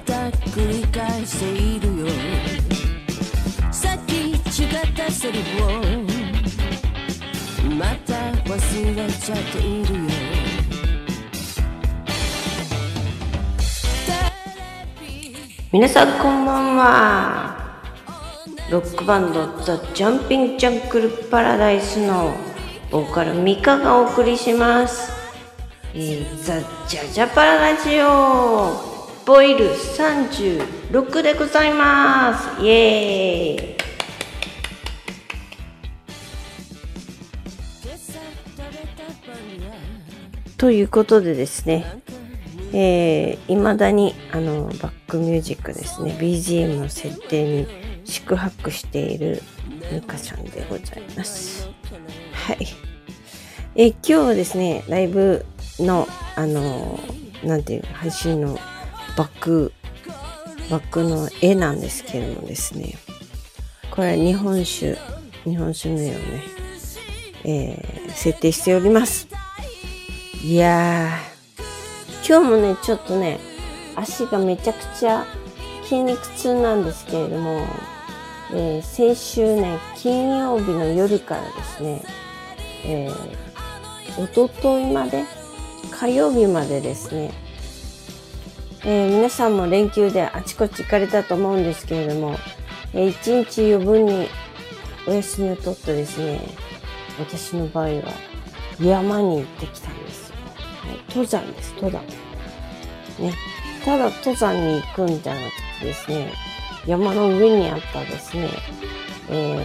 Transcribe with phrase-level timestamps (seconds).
[0.00, 1.44] また繰り返して
[1.76, 2.06] いるよ。
[3.70, 4.38] さっき違っ
[4.96, 5.68] たセリフを
[7.76, 8.14] また
[8.48, 10.00] 忘れちゃっているよ。
[15.70, 17.82] 皆さんこんばんは。
[18.70, 22.34] ロックバンドザ・ジャンピング・ジャンクル・パラダイスの
[22.90, 25.12] ボーカルミカがお送りします、
[25.92, 26.58] えーザ・
[26.88, 28.89] ジャジャパララジオ
[29.30, 32.60] ボイル36でございます。
[32.64, 33.76] イエーイ。
[40.58, 42.02] ということでですね
[42.72, 47.68] えー、未だにあのバックミュージックですね BGM の設定に
[48.04, 49.44] 宿泊している
[49.92, 51.70] ミカちゃんでございます。
[52.32, 52.66] はい。
[53.76, 55.46] えー今日はですねライブ
[55.78, 56.98] のあの
[57.44, 58.58] なんていう配信の
[59.16, 59.72] バック
[60.70, 62.94] バックの絵なんですけれどもですね。
[63.90, 64.96] これ日本酒
[65.44, 66.42] 日本酒の絵をね、
[67.44, 69.28] えー設定しております。
[70.42, 72.28] いやー。
[72.28, 73.40] 今日もね、ちょっとね、
[73.96, 75.24] 足がめちゃくちゃ
[75.84, 77.66] 筋肉痛なんですけれども、
[78.52, 82.02] えー先週ね、金曜日の夜からですね、
[82.84, 85.24] えー、おとといまで、
[85.90, 87.32] 火曜日までですね、
[88.84, 92.36] えー皆さんも連休であちこち行かれたと思うんですけれども、
[92.94, 94.28] えー一日余分に
[95.06, 96.40] お休みを取ってですね、
[97.18, 98.02] 私の場合は
[98.80, 100.36] 山に行ってきたんですよ。
[100.88, 102.02] はい、登山です、登山。
[103.18, 103.34] ね、
[103.84, 106.32] ただ登山に行くんじゃなくてですね、
[106.86, 108.48] 山の上にあったですね、
[109.28, 109.64] えー、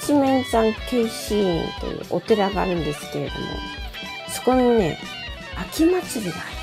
[0.00, 3.46] 七面山慶子院というお寺があるんですけれども、
[4.28, 4.98] そこにね、
[5.56, 6.53] 秋祭りがあったんですね。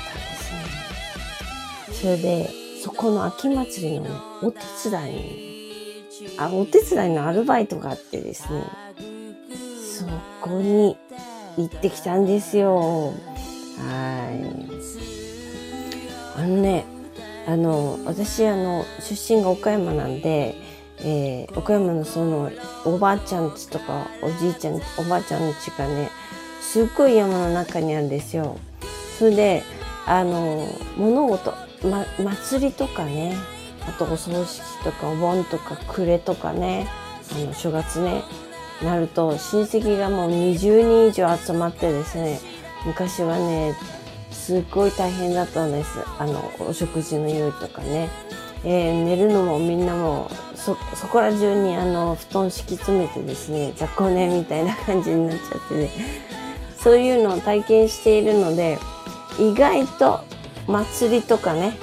[2.02, 2.50] それで、
[2.82, 4.10] そこの秋祭りのね、
[4.42, 4.58] お手
[4.90, 6.02] 伝いに、
[6.36, 8.64] あ、お手伝いのアルバイトがあってですね、
[10.00, 10.04] そ
[10.40, 10.96] こに
[11.56, 12.76] 行ってきたんですよ。
[12.76, 13.12] は
[16.36, 16.40] い。
[16.40, 16.84] あのね、
[17.46, 20.56] あの、私、あの、出身が岡山なんで、
[21.04, 22.50] えー岡山のその、
[22.84, 26.10] おばあちゃん家とか、おじいちゃん、おばあちゃんの家がね、
[26.60, 28.58] すっごい山の中にあるんですよ。
[29.20, 29.62] それで、
[30.04, 31.54] あの、物事、
[31.84, 33.36] ま、祭りとかね、
[33.86, 36.86] あとお葬式とかお盆とか暮れとかね、
[37.34, 38.22] あの、正月ね、
[38.82, 42.40] なると親戚がもう20人以上集まってですね、
[42.86, 43.74] 昔はね、
[44.30, 45.98] すっごい大変だったんです。
[46.18, 48.08] あの、お食事の用意とかね。
[48.64, 55.90] えー寝るのもみんなもそ、そこら中にあの、布団敷き詰めてですね、雑魚寝みたいな感じになっちゃってね。
[56.78, 58.78] そういうのを体験しているので、
[59.38, 60.20] 意外と
[60.66, 61.76] 祭りとかね、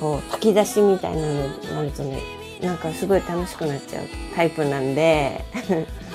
[0.00, 2.20] こう、炊き出しみたいなのになるとね、
[2.60, 5.40] なんかすごい楽しくなっちゃうタイプなんで、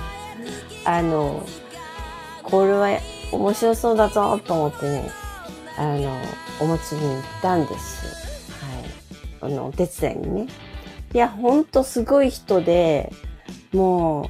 [0.85, 1.45] あの、
[2.43, 2.99] これは
[3.31, 5.09] 面白そうだぞと思ってね、
[5.77, 6.17] あの、
[6.59, 8.51] お祭りに行ったんです。
[9.41, 9.53] はい。
[9.53, 10.47] あの、お手伝いにね。
[11.13, 13.11] いや、ほんとすごい人で、
[13.71, 14.29] も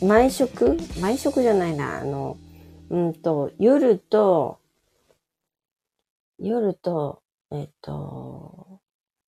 [0.00, 0.78] う、毎食？
[1.00, 2.36] 毎食じゃないな、あの、
[2.90, 4.58] うんと、夜と、
[6.44, 7.22] 夜と、
[7.52, 8.80] えっと、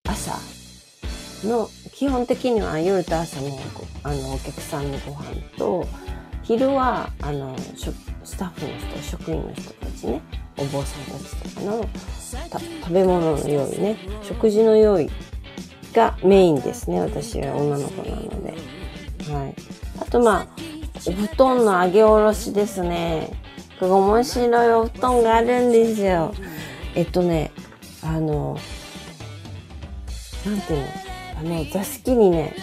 [0.03, 0.33] 朝
[1.47, 3.49] の、基本的には夜と朝の
[4.01, 5.85] あのお客さんのご飯と、
[6.41, 7.55] 昼は、あの、
[8.23, 10.21] スタッフの人、職員の人たちね、
[10.57, 11.87] お坊さんたちとかの
[12.81, 15.07] 食べ物の用意ね、食事の用意
[15.93, 16.99] がメインですね。
[16.99, 18.53] 私は女の子なので。
[19.31, 19.55] はい。
[20.01, 20.47] あと、まあ、
[21.05, 23.29] お布団の上げ下ろしですね。
[23.79, 26.33] これ面白いお布団があるんですよ。
[26.95, 27.51] えっとね、
[28.01, 28.57] あの、
[30.45, 30.87] なんていうの？
[31.39, 32.55] あの、座敷にね、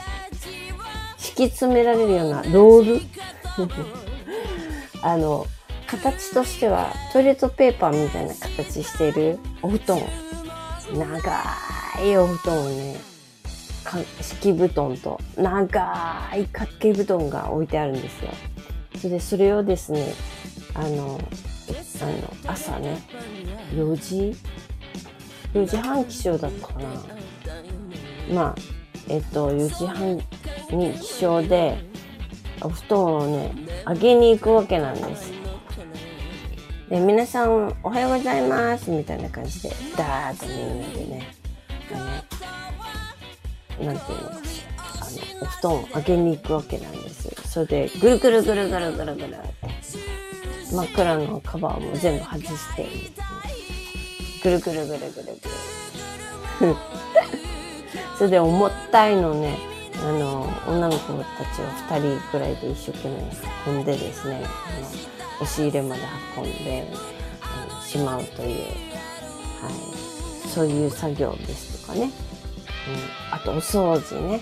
[1.18, 3.00] 敷き詰められるようなロール？
[5.02, 5.46] あの、
[5.86, 10.00] 形としてはトイレットペーパーみたいな形しているお布団。
[10.92, 12.96] 長いお布団をね、
[14.20, 18.30] 敷布団と長い掛け布団が置いてあるんですよ。
[18.98, 20.14] それで、それをですね、
[20.74, 21.20] あの、
[22.02, 23.00] あの、朝ね、
[23.74, 24.36] 4時
[25.54, 26.88] ?4 時半起床だったかな。
[28.32, 28.54] まあ、
[29.08, 30.16] えっと、4時半
[30.76, 31.78] に起床で、
[32.62, 33.52] お布団をね、
[33.84, 35.32] あげに行くわけなんです。
[36.88, 41.34] で、皆さん、おはようございます、みたいな感じで、ダーッとみんなでね、
[41.92, 47.30] あの、なんていうのかしら、あの、お布団をあげに行くわけなんです。
[47.48, 49.36] それで、ぐるぐるぐるぐるぐるぐる
[50.70, 52.88] 真って、枕のカバーも全部外して、
[54.42, 55.10] ぐるぐるぐるぐる
[56.60, 56.76] ぐる。
[58.16, 59.58] それで重たいのね
[59.94, 61.24] あの女の子た
[61.56, 63.16] ちは2人くらいで一生懸命
[63.66, 64.86] 運んでですねあの
[65.40, 66.02] 押し入れまで
[66.36, 66.86] 運んで
[67.40, 69.70] あのしまうという、は
[70.44, 72.10] い、そういう作業ですとかね、うん、
[73.34, 74.40] あとお掃除ね。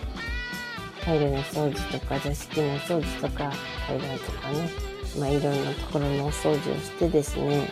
[1.04, 3.52] トイレの掃除とか座敷の掃除とか
[3.86, 4.87] 階段とかね。
[5.16, 7.70] まあいろんなところのお掃除をしてですね、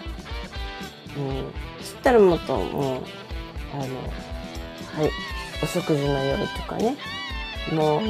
[1.17, 3.03] うん、そしたらもっともう
[3.73, 3.89] あのは
[5.05, 5.11] い
[5.63, 6.97] お食事の用意とかね
[7.73, 8.01] も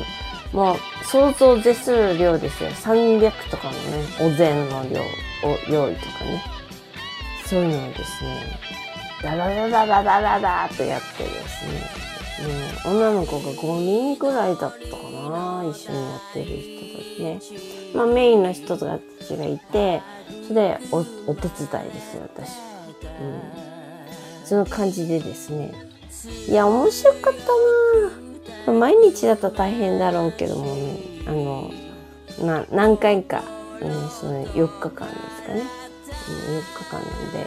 [0.52, 2.70] う、もう想像を絶する量ですよ。
[2.70, 5.04] 300とかのね、お膳の量を
[5.68, 6.42] 用意とかね。
[7.46, 8.58] そういうのをですね、
[9.22, 12.05] ダラダラダラダラとやってですね、
[12.84, 17.94] 女の子が5人くらいだったかな、一緒にやってる人たちね。
[17.94, 20.02] まあメインの人たちがいて、
[20.46, 20.98] それでお
[21.30, 22.50] お手伝いですよ、私。
[23.20, 24.44] うん。
[24.44, 25.72] その感じでですね。
[26.48, 27.34] いや、面白かっ
[28.64, 31.70] たな毎日だと大変だろうけどもね、あの、
[32.40, 33.42] な何回か、
[33.80, 35.62] うん、その4日間ですかね。
[36.28, 37.46] うん、4日間なんで、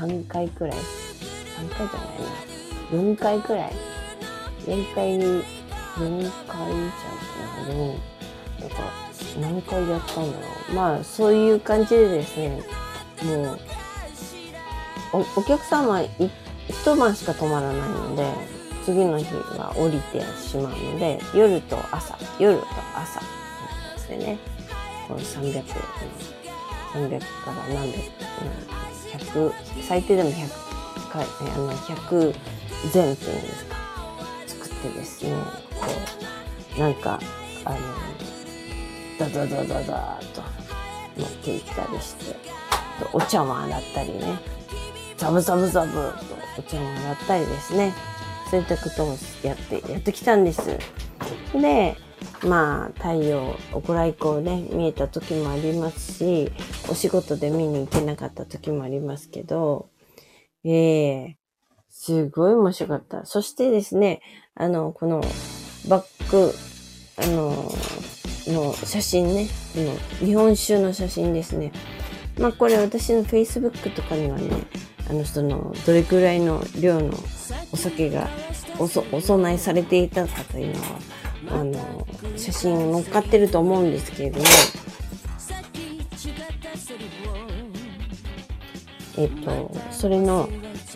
[0.00, 2.55] あの、3回くらい、3回じゃないな、
[2.90, 3.72] 4回くらい、
[4.66, 5.42] 4回、4
[5.98, 7.96] 回じゃんな、でも、
[8.60, 8.76] なんか、
[9.40, 10.74] 何回やったんだろう。
[10.74, 12.62] まあ、そういう感じでですね、
[13.24, 13.58] もう、
[15.12, 18.56] おお客様一晩しか泊まらないので、
[18.86, 19.24] 次の日
[19.58, 24.38] は降りてしまうので夜と朝夜と朝ですね
[25.08, 25.64] この300
[26.92, 27.92] 300から何
[29.10, 29.52] 百100
[29.82, 32.32] 最低でも100回あの100
[32.92, 33.76] 前っていうんですか？
[34.46, 35.86] 作ってですねこ
[36.76, 37.20] うなんか
[37.64, 37.78] あの
[39.18, 40.42] ダダダダダーと
[41.16, 42.36] 持っていったりして
[43.12, 44.38] お茶碗洗ったりね
[45.16, 46.00] ザブザブザブと
[46.58, 47.94] お茶碗洗ったりですね
[48.50, 50.78] そういったことをやって、やってきたんです。
[51.52, 51.96] で、
[52.44, 56.52] まあ、太陽、おご来光ね、見えた時もありますし、
[56.88, 59.88] お仕事で見に行けなかった時もありますけど、
[60.62, 61.38] ええ、
[61.98, 63.24] すごい面白かった。
[63.24, 64.20] そしてですね、
[64.54, 65.22] あの、この
[65.88, 66.54] バック、
[67.16, 67.72] あの、
[68.46, 71.72] の写真ね、この日本酒の写真ですね。
[72.38, 74.50] まあこれ私の Facebook とかにはね、
[75.08, 77.14] あの人のどれくらいの量の
[77.72, 78.28] お酒が
[78.78, 82.06] お供えされていたかというのはあの
[82.36, 84.44] 写真載っかってると思うんですけれども
[89.16, 90.48] えっとそれの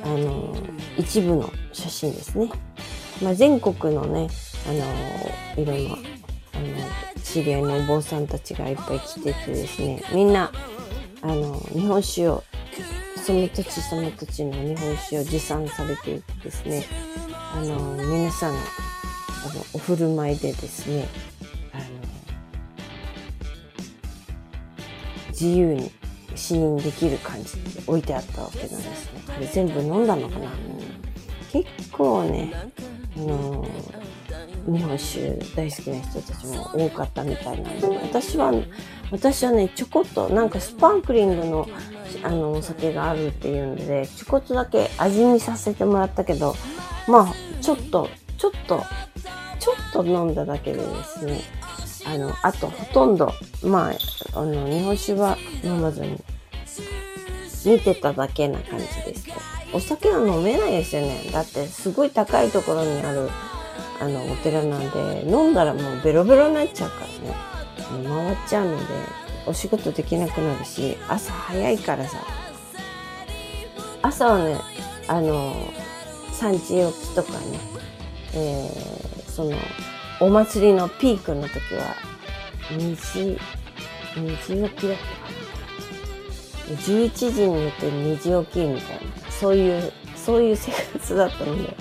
[0.02, 0.56] あの
[0.96, 2.50] 一部の写真ですね、
[3.22, 4.28] まあ、全国のね
[4.68, 5.94] あのいろんな
[6.54, 10.02] あの知り合いのお坊さんたちがいっぱい来ててですね。
[10.12, 10.52] みんな
[11.22, 12.44] あの日本酒を
[13.20, 16.84] その土地その土地の日本酒を持参されていてですね、
[17.54, 18.62] あの、皆さんの、あ
[19.54, 21.06] の、お振る舞いでですね、
[21.72, 21.84] あの、
[25.28, 25.92] 自由に
[26.40, 29.22] 試飲できる感じで置いてあったわけなんですね。
[29.36, 30.50] あれ全部飲んだのかな
[31.52, 32.52] 結構ね、
[33.16, 33.68] あの、
[34.66, 38.52] 日本酒大好きな人たちも多かったみたいなんで、私は、
[39.10, 41.68] 私はね、ちょこっと、なんかスパークリングの
[42.22, 46.54] あの、お酒があるっていうんで、ちょこっとだけ味見させてもらったけど、
[47.08, 48.82] まあ、ちょっと、ちょっと、
[49.58, 51.40] ちょっと飲んだだけでですね、
[52.06, 53.32] あの、あとほとんど、
[53.62, 56.18] まあ、あの、日本酒は飲まずに、
[57.64, 59.26] 見てただけな感じです
[59.72, 61.30] お酒は飲めないですよね。
[61.32, 63.30] だってすごい高いところにある、
[64.00, 67.50] あの、お寺なんで、飲んだらもうベロベロになっちゃうからね。
[68.08, 68.84] 回っちゃうので、
[69.46, 72.18] お仕事できなくなるし朝早いからさ
[74.02, 74.56] 朝はね
[75.08, 75.54] あの
[76.32, 77.38] 産地置きとかね、
[78.34, 79.56] えー、その
[80.20, 81.96] お祭りのピークの時は
[82.70, 83.38] 2時
[84.20, 85.39] 2時起きだったかな
[86.74, 91.74] 11時に寝て2時起きみたいなそういうそういう生活だったので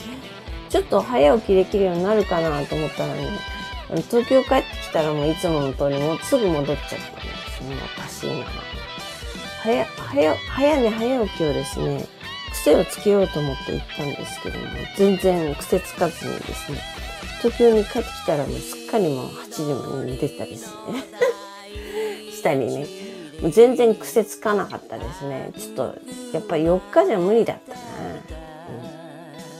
[0.70, 3.28] ちょっと早起きできるようになるかなと思ったらね
[4.10, 6.98] 東京帰ってきたらもういつもの通りもうすぐ戻っちゃったんで
[7.58, 8.46] すねおかしいな。
[9.64, 12.06] 早、早、早寝早起きをですね、
[12.54, 14.66] 癖をつけようと思って行ったんですけども、
[14.96, 16.80] 全然癖つかずにですね、
[17.42, 19.64] 東京に帰ってきたらもうすっかりもう8時
[19.98, 21.04] まで寝てたりです ね。
[22.32, 23.09] したりね。
[23.52, 25.52] 全然癖つかなかったですね。
[25.58, 25.96] ちょっと、
[26.34, 27.80] やっぱり4日じゃ無理だったな。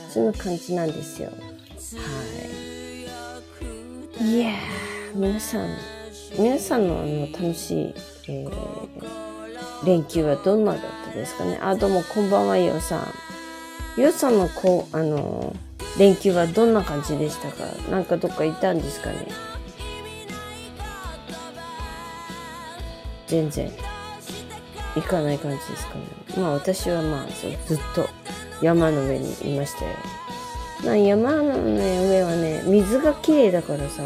[0.04, 1.30] うん、そんな感じなんですよ。
[1.30, 1.34] は
[4.20, 4.24] い。
[4.24, 5.68] いやー、皆さん、
[6.38, 7.94] 皆さんのあの楽しい、
[8.28, 13.06] えー、連休はどんなだったですかねあ、どうもこんばんは、ようさん。
[13.96, 15.56] ゆうさんのこう、あの、
[15.98, 17.64] 連休はどんな感じでしたか？
[17.90, 19.26] なんかどっか行ったんですかね？
[23.30, 23.70] 全然
[24.96, 26.00] 行かない感じですかね。
[26.36, 28.08] まあ私はまあそうずっと
[28.60, 29.92] 山の上にいましたよ。
[30.84, 34.02] まあ、山の上はね、水が綺麗だからさ、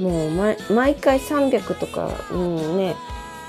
[0.00, 2.96] もう毎毎回300とか、うんね、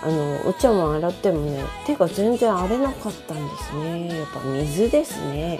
[0.03, 4.08] あの、お茶碗洗ってもね、手が全然荒れなかったんですね。
[4.15, 5.60] やっぱ水ですね。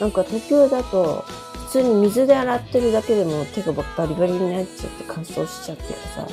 [0.00, 1.24] なんか東京だと、
[1.66, 6.26] 普通に水で洗ってるだけでも手がバリバリになっちゃって乾燥しちゃってさ、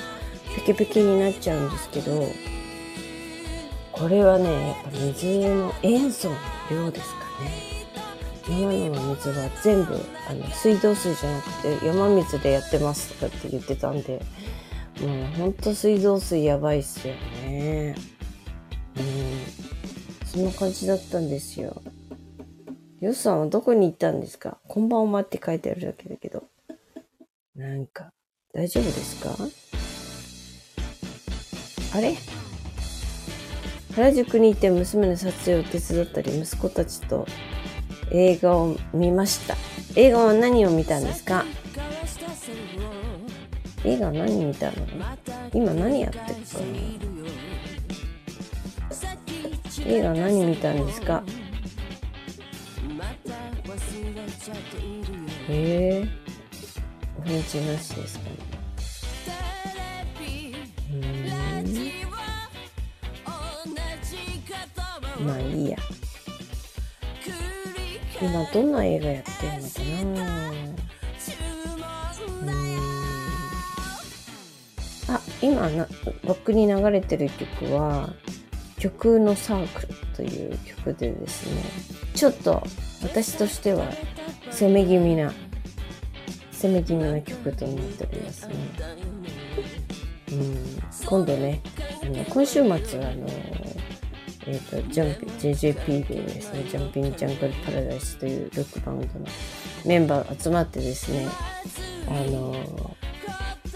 [0.58, 2.28] ペケペケになっちゃうんですけど、
[3.92, 6.36] これはね、やっぱ水の塩素の
[6.70, 7.78] 量ですかね。
[8.50, 9.94] 山の水は全部
[10.30, 14.22] あの水道水じゃなくて山水でやってますとかって言ってたんで、
[15.02, 17.96] もうほんと水道水やばいっすよね。
[18.98, 20.28] うん。
[20.28, 21.82] そんな感じだったんですよ。
[23.00, 24.58] よっさんはどこに行ったんですか？
[24.68, 26.44] こんばんはって書いてあるだけだけど。
[27.56, 28.12] なんか、
[28.54, 29.36] 大丈夫ですか？
[31.94, 32.16] あれ？
[33.96, 37.26] 原宿にいて娘の撮影を手伝ったり、息子たちと
[38.12, 39.56] 映画を見ました。
[39.96, 41.46] 映画は何を見たんですか？
[43.84, 44.74] 映画何見たの？
[45.54, 46.76] 今何やってるかな？
[49.86, 51.24] 映画何見たんですか？
[55.50, 56.08] へえ、
[57.20, 58.57] お返事なしですかね。
[65.28, 65.78] まあいいや。
[68.22, 70.22] 今どんな映画やってるのか
[75.08, 75.88] なあ、今な、
[76.26, 78.10] バックに流れてる曲は、
[78.80, 81.62] 曲のサークルという曲でですね、
[82.16, 82.64] ちょっと
[83.04, 83.86] 私としては
[84.50, 85.32] 攻め気味な、
[86.52, 88.56] 攻め気味な曲となっておりますね。
[90.32, 90.58] うん、
[91.06, 91.62] 今度ね、
[92.02, 93.28] あの今週末はあの、
[94.48, 99.26] えっ、ー、と、ジャンピ、JJP でですね、ジャンピングジャングルパラダイスというロックバンドの
[99.86, 101.28] メンバーが集まってですね、
[102.08, 102.56] あの、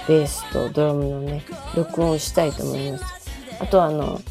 [0.08, 1.44] ベースとドラムのね、
[1.76, 3.04] 録音したいと思います。
[3.60, 4.22] あとあの、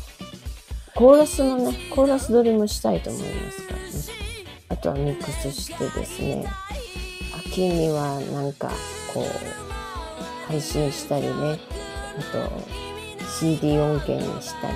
[0.95, 3.85] コーラスのね、コーラス撮りもしたいと思いますからね。
[4.71, 6.47] あとはミックスしてですね、
[7.37, 8.71] 秋にはなんか、
[9.13, 9.25] こう、
[10.47, 11.59] 配信したりね、
[12.19, 12.51] あと
[13.39, 14.75] CD 音源にしたり、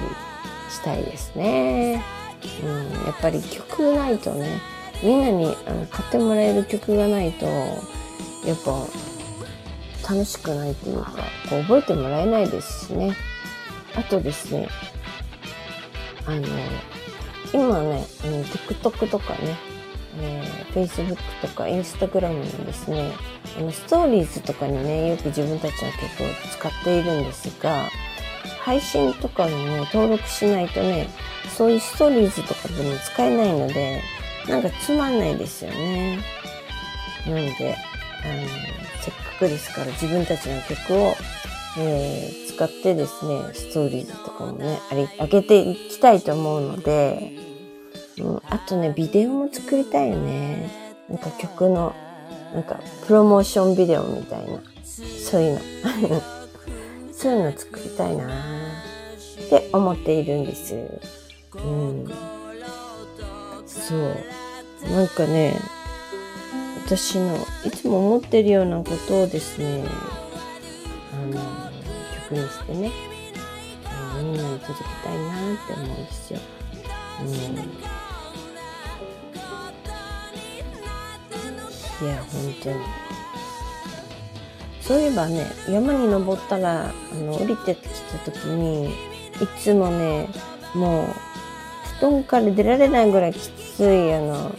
[0.74, 2.02] したいですね。
[2.62, 4.60] うん、やっぱり曲ないとね、
[5.02, 8.86] みんなにあの買ってもらえる曲がないと、やっぱ
[10.12, 11.12] 楽しくないっていうか、
[11.48, 13.16] こう覚えてもらえないですしね。
[13.96, 14.68] あとですね、
[16.26, 16.46] あの、
[17.52, 19.56] 今ね、TikTok とかね、
[20.18, 23.12] えー、Facebook とか Instagram のですね、
[23.58, 26.08] あのストーリーズとかにね、よく自分たちの曲を
[26.52, 27.88] 使っているんですが、
[28.64, 31.06] 配信とかにね、登録しないとね、
[31.54, 34.02] そういうストーリーズとかでも使えないので、
[34.48, 36.18] なんかつまんないですよね。
[37.26, 37.76] なので、
[38.24, 38.48] あの、
[39.02, 41.14] せっかくですから自分たちの曲を、
[41.78, 47.32] えー、使ってですね、ストーリーズとかもね、あり、上げていきたいと思うので、
[48.18, 50.70] うん、あとね、ビデオも作りたいよね。
[51.10, 51.94] なんか曲の、
[52.54, 56.22] なんか、プロモーションビデオみたいな、そういうの。
[57.12, 58.53] そういうの作りたいな
[59.74, 60.74] 思っているんです。
[61.54, 62.06] うん。
[63.66, 64.16] そう。
[64.88, 65.58] なんかね、
[66.86, 69.84] 私のいつも思ってるようなことをですね、
[71.12, 71.32] あの、
[72.30, 72.92] 曲にしてね、
[74.22, 76.40] みんなに届けたいなって思うんですよ。
[77.22, 77.28] うん。
[82.06, 82.76] いや、本当に。
[84.80, 90.28] そういえばね、山に登ったら、あの、降りてきた時に、いつもね、
[90.74, 91.06] もう、
[91.98, 94.54] 布団から出られないぐらいきつい、あの、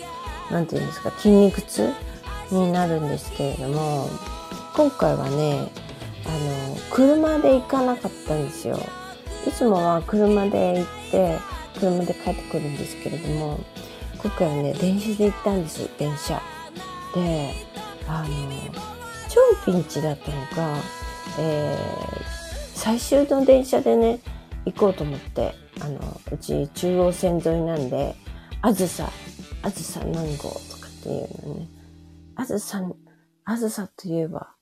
[0.52, 1.92] なんていうんですか、筋肉痛
[2.52, 4.10] になるんですけれども、
[4.76, 5.72] 今回はね、
[6.26, 8.80] あの、車で行かなかったんですよ。
[9.48, 11.40] いつもは車で行って、
[11.80, 13.60] 車で帰ってくるんですけれども、
[14.22, 16.42] 今回はね、電車で行ったんです、電車。
[17.14, 17.54] で、
[18.08, 18.28] あの、
[19.30, 20.78] 超ピンチだったのが、
[21.40, 22.22] えー、
[22.74, 24.20] 最終の電車でね、
[24.66, 28.16] 行こうと思って、あの、うち中央線沿いなんで、
[28.62, 29.10] あずさ、
[29.62, 31.68] あずさ何号とかっていうのね。
[32.36, 32.82] あずさ、
[33.46, 34.56] あずさといえば、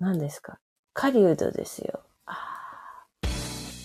[0.00, 0.58] 何ですか？
[0.94, 2.00] 狩人ですよ。
[2.26, 3.28] ああ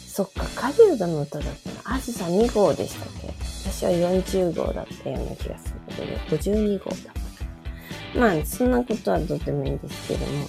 [0.07, 1.95] そっか、狩人の歌だったの。
[1.95, 3.33] あずさ2号でしたっけ？
[3.69, 5.79] 私は40号だったような気がする。
[5.85, 6.99] ことで、52号だっ
[8.13, 8.19] た。
[8.19, 10.45] まあ、そんなことはどうでもいいんですけども、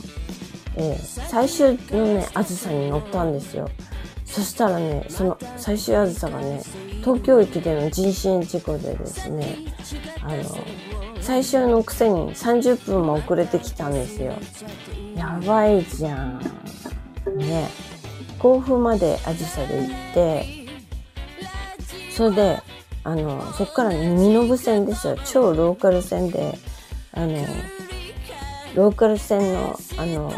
[0.76, 3.70] えー、最終のね、あずさに乗ったんですよ。
[4.34, 6.60] そしたらね、その最終あずさがね、
[7.02, 9.58] 東京駅での人身事故でですね、
[10.22, 10.42] あの、
[11.20, 14.32] 最終のくせに30分も遅れてきたんですよ。
[15.14, 16.40] やばいじゃん。
[17.36, 17.68] ね。
[18.40, 20.46] 甲府まであずさで行って、
[22.10, 22.62] それで、
[23.04, 25.16] あの、そっから身延線ですよ。
[25.24, 26.58] 超ローカル線で、
[27.12, 27.36] あの、
[28.74, 30.32] ローカル線の、あの、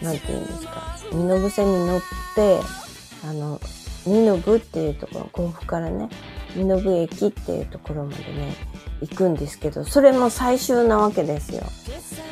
[0.00, 2.00] なんて言うんですか、身延線に乗っ
[2.34, 2.83] て、
[3.24, 3.60] あの、
[4.06, 6.08] 身延っていうところ、甲府からね、
[6.54, 8.54] 身延駅っていうところまでね、
[9.00, 11.62] 行くんですけど、それも最終なわけですよ。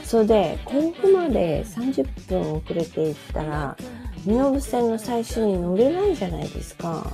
[0.04, 3.76] それで、甲府まで30分遅れて行ったら、
[4.24, 7.06] 身延線の最終に乗れないじゃないですか。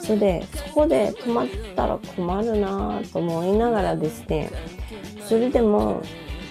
[0.00, 4.50] それで、そこで止まったら困るなぁと思いながらですね、
[5.26, 6.02] それでも、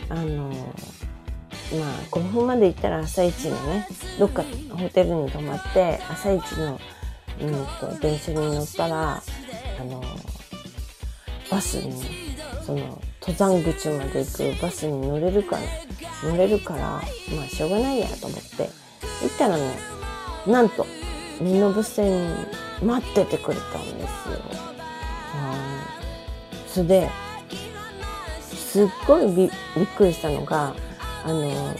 [0.09, 0.51] あの、
[1.73, 3.87] まあ、5分まで行ったら朝一のね、
[4.19, 6.79] どっかホテルに泊まって、朝一の、
[7.41, 9.21] うんと、電車に乗ったら、
[9.79, 10.03] あの、
[11.49, 11.93] バスに、
[12.63, 15.61] その、登山口まで行くバスに乗れるから、
[16.29, 17.01] 乗れるから、ま
[17.45, 18.69] あ、しょうがないやと思って、
[19.23, 19.75] 行ったらね、
[20.45, 20.85] なんと、
[21.41, 22.47] 身延線
[22.81, 24.65] 待っててくれたんですよ。
[26.67, 27.09] それで、
[28.51, 29.49] すっごいびびっ
[29.95, 30.75] くりしたのが、
[31.25, 31.75] あの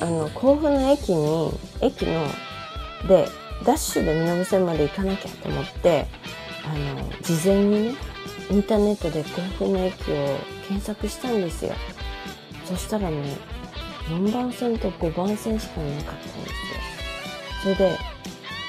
[0.00, 2.26] あの甲府の駅に駅の
[3.08, 3.28] で
[3.64, 6.06] ダッシュで身延線まで行かなきゃと思って
[6.64, 7.94] あの事前にね
[8.50, 11.72] インターネットで甲府の駅を検索したんですよ。
[12.64, 13.36] そしたらね
[14.08, 16.54] 4番線と5番線しかなかったんですよ。
[17.62, 17.98] それで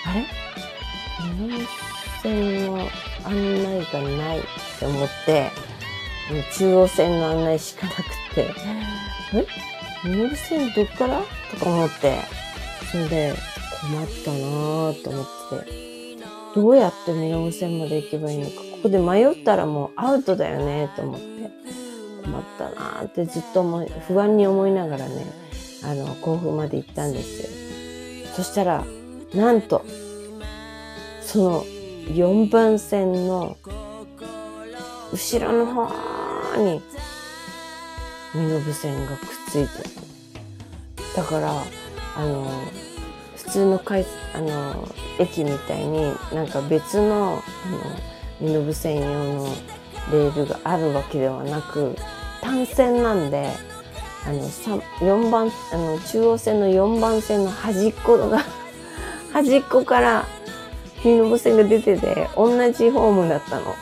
[0.05, 0.25] あれ？
[1.35, 1.67] 身延
[2.21, 2.77] 線の
[3.25, 4.41] 案内がないっ
[4.79, 5.51] て思って
[6.57, 8.03] 中央線の案内しかなく
[8.35, 8.53] て、
[9.33, 9.45] え？
[10.03, 11.21] 身延線どっから？
[11.51, 12.19] とか思って、
[12.91, 13.33] それで
[13.81, 15.25] 困ったなぁと思っ
[15.65, 16.15] て、
[16.55, 21.25] どうやって身延線まで行けばいいのか、ここで迷ったらもうアウトだよねと思って、
[22.23, 23.63] 困ったなぁってずっと、
[24.07, 25.25] 不安に思いながらね、
[25.83, 28.33] あの、甲府まで行ったんですよ。
[28.35, 28.85] そしたら、
[29.33, 29.83] なんと、
[31.21, 31.63] その
[32.13, 33.57] 4番線の
[35.11, 35.87] 後ろの方
[36.57, 36.81] に
[38.33, 39.83] 身延線がくっついて
[41.15, 41.21] た。
[41.21, 41.63] だから、
[42.15, 42.45] あの、
[43.35, 49.45] 普通の回あの駅みたいになんか別のあの身延線用の
[50.11, 51.95] レールがあるわけではなく
[52.41, 53.49] 単線なんで
[54.25, 58.43] あの4番あの中央線の4番線の端っこが
[59.33, 60.27] 端っこから
[61.03, 63.75] 身延線が出てて同じホームだったの。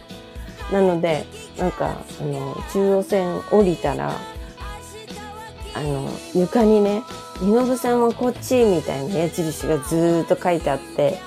[0.72, 1.26] なので
[1.58, 4.12] なんか、あの、中央線降りたら、
[5.74, 7.02] あの、床にね、
[7.40, 11.18] 身延線はこっちみたいな矢印がずーっと書いてあって、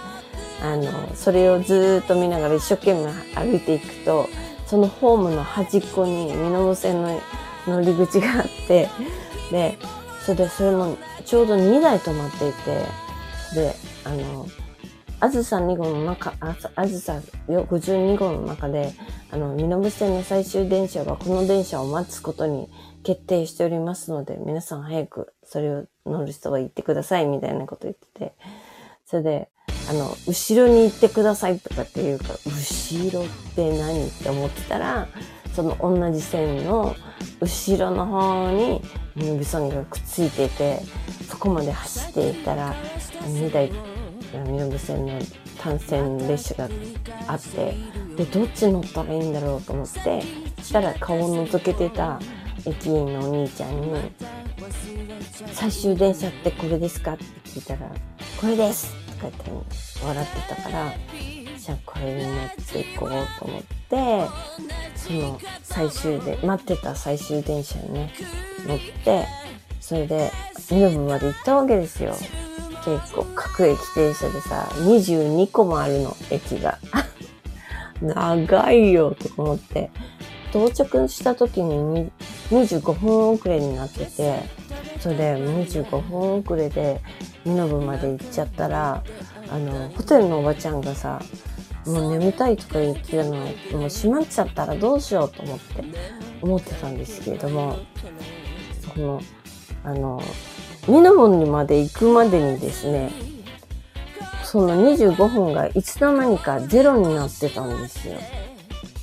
[0.61, 4.27] あの、それをずーっと見ながら一生懸命歩いていくと、
[4.65, 7.21] そのホームの端っこに身延線の
[7.67, 8.89] 乗り口があって、
[9.51, 9.77] で、
[10.21, 12.85] それでそれもちょうど2台止まっていて、
[13.53, 14.47] で、あの、
[15.19, 18.93] あずさ2号の中、あずさ52号の中で、
[19.31, 22.69] あの、身延線の最終電車はこの電車を待つことに
[23.03, 28.35] 決定しておりますので、皆さん早くそれを乗る人は行ってくださいみたいなこと言ってて、
[29.05, 29.49] それで、
[29.89, 35.07] あの、後ろに行ってくださいとかって言うか、後ろって何って思ってたら、
[35.55, 36.95] その同じ線の
[37.39, 38.81] 後ろの方に
[39.15, 40.81] 身延線がくっついてて、
[41.29, 42.75] そこまで走っていたら、
[43.21, 43.71] 2台
[44.43, 45.19] 身延線の
[45.59, 46.69] 単線列車が
[47.27, 47.75] あって、
[48.15, 50.21] で、どっち乗ったらいいんだろうと思って
[50.57, 52.19] そ、したら顔を覗けてた
[52.65, 53.93] 駅員のお兄ちゃんに、
[55.53, 57.91] 最終電車ってこれですかって聞いたら、
[58.39, 59.51] これですとか言って
[60.03, 60.93] 笑ってたから、
[61.57, 64.27] じゃあこれに乗っていこうと思って、
[64.95, 68.13] その最終で、待ってた最終電車にね、
[68.67, 69.25] 乗って、
[69.79, 70.31] それで、
[70.71, 72.15] 身延まで行ったわけですよ。
[72.85, 76.77] 結構各駅停車でさ、22個もあるの、駅が。
[78.01, 79.89] 長いよ、と思って。
[80.51, 82.11] 到着した時に
[82.49, 84.39] 25分遅れになってて、
[84.99, 87.01] それで25分遅れで
[87.43, 89.03] 身延まで行っちゃったら、
[89.49, 91.19] あの、ホテルのおばちゃんがさ、
[91.85, 95.83] もう眠たいとか言ってたの、もう閉まっちゃったらどうしようと思って、
[96.41, 97.79] 思ってたんですけれども、
[98.93, 99.21] その、
[99.83, 100.21] あの、
[100.87, 103.11] ミノモンにまで行くまでにですね、
[104.43, 108.15] その25分がいつの間にかゼロになってたんですよ。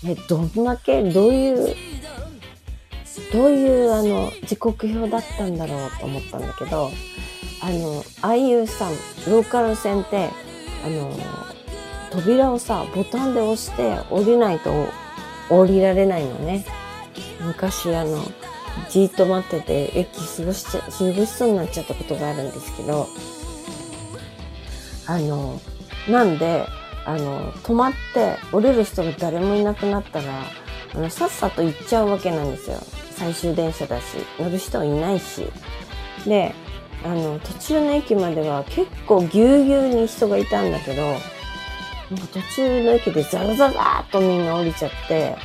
[0.07, 1.77] え、どんだけ、どういう、
[3.33, 6.91] どういう、あの、時刻表だったんだろうと思ったんだけど、
[7.61, 8.89] あの、ああいうさ、
[9.29, 10.31] ローカル線って、
[10.85, 11.13] あの、
[12.11, 14.89] 扉をさ、ボタンで押して降りないと
[15.49, 16.65] 降りられないのね。
[17.41, 18.23] 昔あの、
[18.91, 23.09] じっと待ってて、駅過ごしちゃ、過ごしそうになっちゃったことがあるんですけど、
[25.07, 25.61] あの、
[26.09, 26.67] なんで、
[27.05, 30.45] あの、止まって降りる人が誰もいなくなったら、
[30.95, 32.79] あの、さっさと行っちゃうわけなんですよ。
[33.17, 34.05] 最終電車だし、
[34.39, 35.47] 乗る人はいないし。
[36.27, 36.55] で、
[37.05, 45.37] あの、途中の駅までは結構ぎゅうぎゅうに人がいたんだけど、なんか途中の駅でザラザラーっとみんな降りちゃって、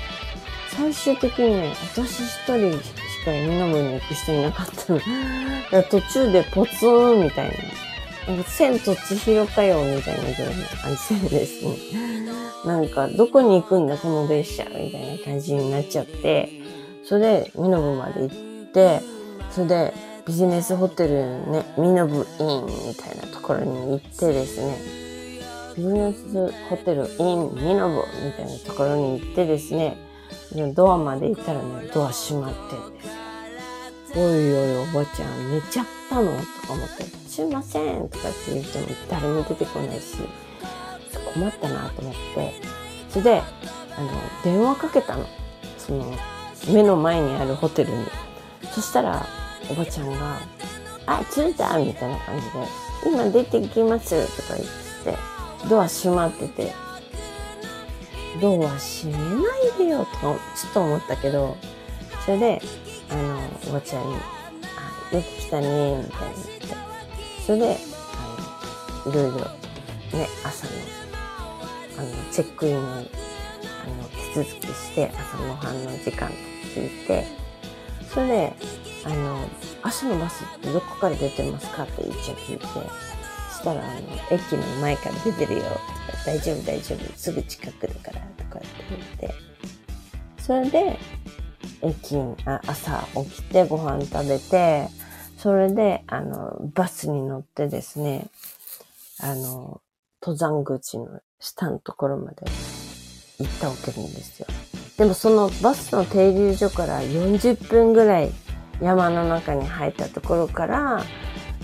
[0.69, 2.79] 最終的にね、私一人
[3.27, 4.99] しかみんなに行く人いなかったの。
[4.99, 5.09] だか
[5.71, 8.33] ら途中でポツンみたいな。
[8.33, 11.75] なんか千と千尋かよみたいな感じでですね。
[12.65, 16.49] なんか、どこに行くんだこの列車みたいな感じになっちゃって、
[17.03, 19.01] それで、ミノブまで行って、
[19.51, 19.93] それで、
[20.25, 24.77] ビジネスホテルね、ミノブインみたいなところに行ってですね、
[25.77, 29.95] ビジネスホテルインミノブみたいなところに行ってですね、
[30.73, 33.16] ドアまで行ったらね、ドア閉まってるんです。
[34.19, 35.51] おいおいおばちゃん。
[35.51, 36.35] 寝ちゃったの？
[36.37, 38.09] とか思って、すいません。
[38.09, 40.17] とかって言っても誰も出てこないし、
[41.35, 42.53] 困ったなと思って、
[43.09, 43.41] それで、
[43.95, 44.09] あの、
[44.43, 45.27] 電話かけたの。
[45.77, 46.11] その、
[46.73, 48.05] 目の前にあるホテルに。
[48.71, 49.23] そしたら、
[49.69, 50.39] おばちゃんが、
[51.05, 51.77] あ、着いた？
[51.77, 52.51] みたいな感じで、
[53.05, 54.25] 今出てきます。
[54.35, 54.69] とか言っ
[55.15, 56.73] て、ドア閉まってて、
[58.41, 59.21] ドア閉めな
[59.77, 59.99] いでよ。
[59.99, 60.33] とか、ちょ
[60.71, 61.55] っと思ったけど、
[62.25, 62.61] それで、
[63.09, 63.39] あの、
[63.69, 66.67] おばちゃんに、あ、よく来たね、みたいに言って、
[67.45, 67.77] それで、
[68.15, 69.37] あの、いろいろ、
[70.17, 70.71] ね、朝の、
[71.99, 73.03] あの、チェックインの、あの、
[74.33, 76.33] 手続きして、朝のご飯の時間と
[76.79, 77.25] 聞いて、
[78.13, 78.53] それで、
[79.05, 79.47] あの、
[79.83, 82.65] 朝のバスってどこから出てますかって一応聞いて、
[83.51, 85.79] そしたら、あの、駅の前から出てるよ、とか、
[86.25, 89.35] 大丈夫大丈夫、すぐ近くだから、とかって言って、
[90.39, 90.99] それで、
[91.81, 94.87] 駅、あ朝起きてご飯食べて、
[95.37, 98.27] それで、あの、バスに乗ってですね、
[99.19, 99.81] あの、
[100.21, 102.43] 登山口の下のところまで
[103.39, 104.47] 行ったわけなんですよ。
[104.97, 108.31] でもそのバスの停留所から40分ぐらい
[108.81, 111.03] 山の中に入ったところから、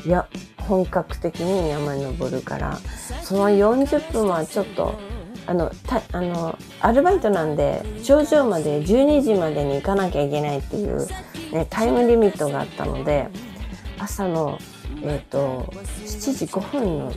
[0.05, 0.27] いや、
[0.59, 2.77] 本格的に山に登るから、
[3.23, 4.99] その40分はちょっと、
[5.45, 11.07] あの、た、あの、アルバイトなんで、頂上まで12時までに行かなきゃいけないっていう、
[11.51, 13.27] ね、タイムリミットがあったので、
[13.99, 14.57] 朝の、
[15.01, 15.71] えっ、と、
[16.05, 17.13] 7時5分の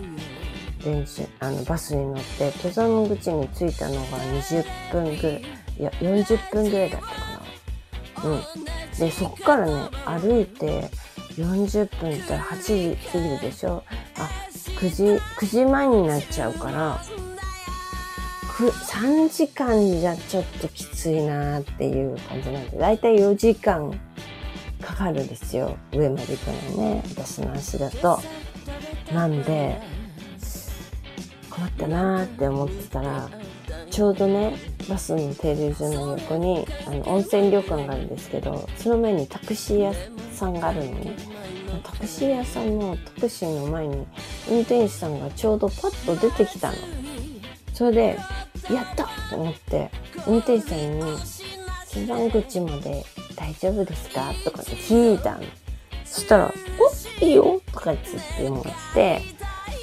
[0.83, 5.43] 電車、あの、バスに乗って、登山口に着いたのが20分ぐらい、
[5.79, 8.31] いや、40分ぐらいだったかな。
[8.31, 8.43] うん。
[8.99, 9.73] で、そこからね、
[10.05, 10.91] 歩いて
[11.37, 13.83] 40分って言ったら8時過ぎるでしょ？
[14.17, 14.31] あ、
[14.81, 15.05] 9時、
[15.39, 17.01] 9時前になっちゃうから、
[18.65, 23.93] 3時間じゃちょっときついなーっていう感じなんで、だいたい4時間
[24.81, 25.77] かかるんですよ。
[25.93, 27.03] 上まで行くのね。
[27.11, 28.19] 私の足だと。
[29.13, 29.79] なんで、
[31.51, 33.29] 困ったなーって思ってたら、
[33.91, 34.57] ちょうどね、
[34.89, 39.95] バスの停留所の横に、あの、温泉旅館があるんですけど、その前にタクシー屋
[40.33, 41.15] さんがあるのね。
[41.85, 44.07] タクシー屋さんのタクシーの前に、
[44.49, 46.77] 運転手さんがちょうどパッと出てきたの。
[47.75, 48.19] それで、
[48.71, 49.91] やったと思って、
[50.27, 51.01] 運転手さんに、
[51.95, 54.33] 登山口まで大丈夫ですか？
[54.45, 55.43] とかって聞いたの。
[56.05, 58.65] そしたら、おいいよとかって言って思っ
[58.95, 59.23] て、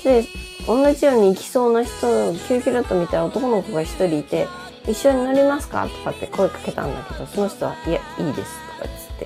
[0.03, 0.25] で、
[0.67, 4.47] 同じように行きそうな人、キュキュと見たら男の子が一人いて、
[4.87, 5.87] 一緒に乗りますか？
[5.87, 9.17] とかって声かけたんだけど、その人は、いや、いいですとかっつっ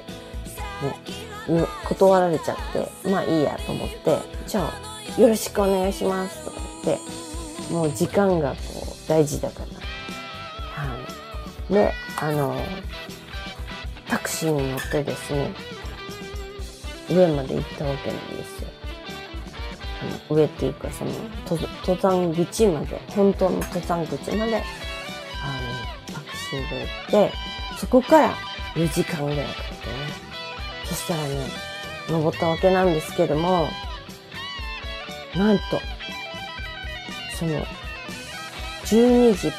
[1.47, 2.57] て、ね、断られちゃっ
[3.03, 8.76] て、まあいいやと思って、じゃあ、よろしくお願いしますとか言って、もう時間がこう、
[9.07, 9.65] 大事だから。
[10.83, 10.97] は
[11.69, 11.73] い。
[11.73, 12.59] で、あの、
[14.07, 15.53] タクシーに乗ってですね、
[17.09, 18.69] 上まで行ったわけなんですよ。
[20.01, 21.11] あの上っていうかその
[21.85, 24.63] 登山口まで本当の登山口まであの
[26.13, 27.33] タクシーで行って
[27.79, 28.33] そこから
[28.75, 29.93] 4時間ぐらいかけてね
[30.85, 31.47] そしたらね
[32.09, 33.67] 登ったわけなんですけども
[35.35, 35.63] なんと
[37.37, 37.65] その
[38.89, 39.51] 12時ぴっ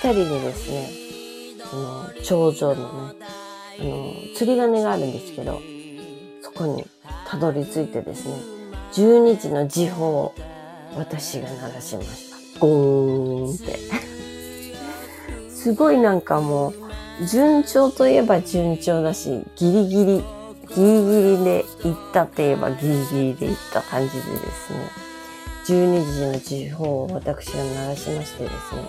[0.00, 0.88] たりでですね
[1.70, 3.24] その頂上のね
[3.80, 5.60] あの釣り鐘があるんですけど
[6.42, 6.86] そこに
[7.26, 8.34] たどり着いてですね
[8.92, 10.34] 12時の時報を
[10.96, 12.60] 私が鳴らしました。
[12.60, 13.78] ゴーンって。
[15.50, 16.68] すごいなんかも
[17.20, 25.03] う、順調といえば順調だし、ギリギリ、ギリギリで行ったといえばギリギリで行った感じでですね、
[25.66, 28.82] 12時の時報を私が鳴らしましてですね、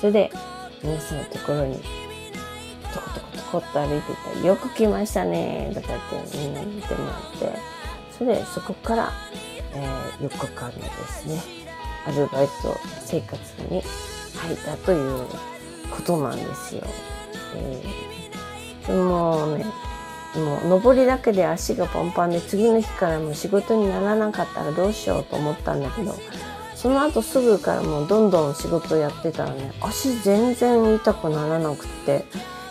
[0.00, 0.32] それで
[0.82, 1.76] 皆さんのところに
[2.92, 7.58] トコトコトコっと歩いていたら、よく来ましたねとかってみんなに言ってもらって、
[8.18, 9.12] それでそこから、
[9.74, 11.40] えー、4日間のですね、
[12.04, 13.38] アルバイト生活
[13.70, 13.82] に
[14.36, 15.26] 入ったという
[15.90, 16.82] ことなんですよ。
[17.54, 19.64] えー、もうね、
[20.34, 26.14] もう上りだけで足がパンパンで次の日からも仕事にならなかったらどうしようと思ったんだけど、
[26.74, 32.24] その後すぐからもうどんどん仕事やってたらね、足全然痛くならなくって、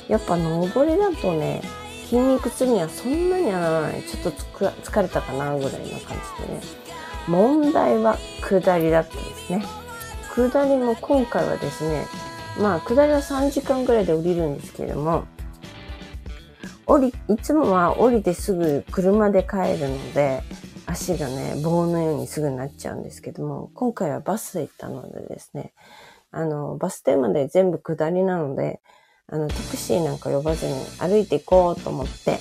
[0.07, 1.61] やっぱ上りだとね、
[2.05, 4.03] 筋肉痛にはそんなにはならない。
[4.03, 6.61] ちょっと疲れたかなぐらいな感じでね。
[7.27, 9.63] 問題は下りだったんですね。
[10.35, 12.07] 下りも今回はですね、
[12.59, 15.23] まあ下りは3時間ぐらいで降りるんですけれども、
[16.91, 20.43] 降り、いつもは降りてすぐ車で帰るので、
[20.85, 25.73] 足がね、棒のようにすぐなっちゃうんですけども、今回はバスで行ったのでですね、
[26.31, 28.81] あの、バス停まで全部下りなので、
[29.27, 32.39] あの、タクシーなんか呼ばずに歩いていこうと思って、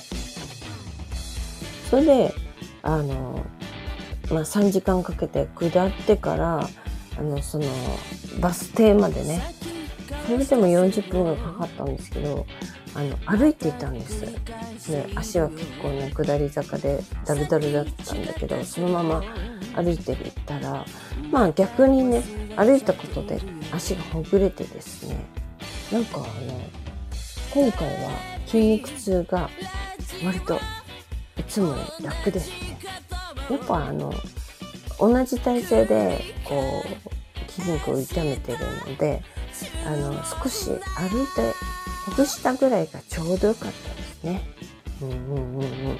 [1.89, 2.33] それで、
[2.81, 3.45] あの、
[4.31, 6.67] まあ、3時間かけて下ってから、
[7.17, 7.65] あの、その、
[8.41, 9.41] バス停までね、
[10.25, 12.45] それでも40分ぐらいかかったんですけど、
[12.93, 14.21] あの、歩いていたんです。
[14.91, 19.23] で、足は結構ね、下り坂でダルダルだったんだけど、そのまま
[19.75, 20.85] 歩いていったら、
[21.31, 22.21] まあ逆にね、
[22.55, 23.39] 歩いたことで
[23.71, 25.25] 足がほぐれてですね、
[25.91, 26.69] なんかね、
[27.53, 28.11] 今回は
[28.45, 29.49] 筋肉痛が
[30.23, 30.55] 割と
[31.37, 32.77] いつも楽ですね。
[33.49, 34.13] やっぱあの、
[34.99, 39.23] 同じ体勢でこう、筋肉を痛めてるので、
[39.85, 41.53] あの、少し歩いて
[42.05, 44.47] ほぐしたぐらいがちょうどよかったですね。
[45.01, 45.89] うんうんうんうん。
[45.89, 45.97] はい。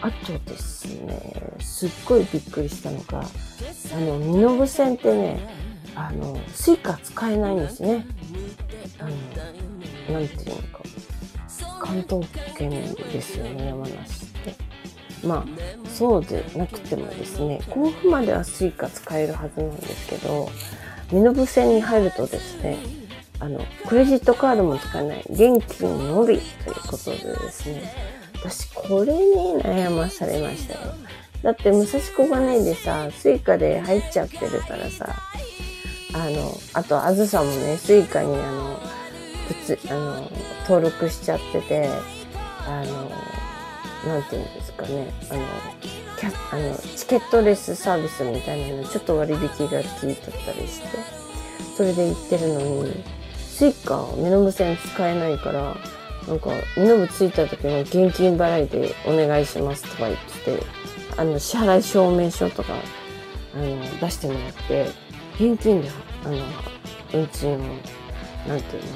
[0.00, 5.40] あとですね、すっごいびっくりしたのが、あの、身延線ってね、
[5.94, 8.04] あの、スイカ使えないんですね。
[8.98, 9.04] あ
[10.10, 10.82] の、なんていうのか、
[11.80, 12.70] 関東圏
[13.12, 14.54] ですよね、山梨って。
[15.26, 20.50] まあ、そうでなくてもですね、甲府まではスイカ使えるはずなんですけど、
[21.12, 22.78] 身延線に入るとですね、
[23.40, 26.40] あの、クレジットカードも使えない、現金のみという
[26.88, 27.92] ことでですね、
[28.34, 30.94] 私これに悩まされましたよ。
[31.42, 35.14] だって武蔵小金井でさ、スイカで入っちゃってるからさ、
[36.14, 38.80] あの、あと、あずさもね、スイカにあの、
[39.48, 40.30] 普通、あの、
[40.62, 41.88] 登録しちゃってて、
[42.66, 43.10] あの、
[44.06, 45.42] なんていうんですかね、あの、
[46.24, 50.86] キャあのチケットレスサービスみたいなのちょっと割引が効いとったりして、
[51.76, 53.04] それで行ってるのに、
[53.36, 55.76] スイカ、身延線使えないから、
[56.26, 60.62] なんか、目の部ついた時の現金払いでお願いしますとか言って、
[61.18, 62.74] あの、支払い証明書とか、
[63.54, 64.88] あの、出してもらって、
[65.34, 65.90] 現金で、
[66.24, 66.38] あの、
[67.12, 67.58] 運賃を、
[68.48, 68.88] なんていうの、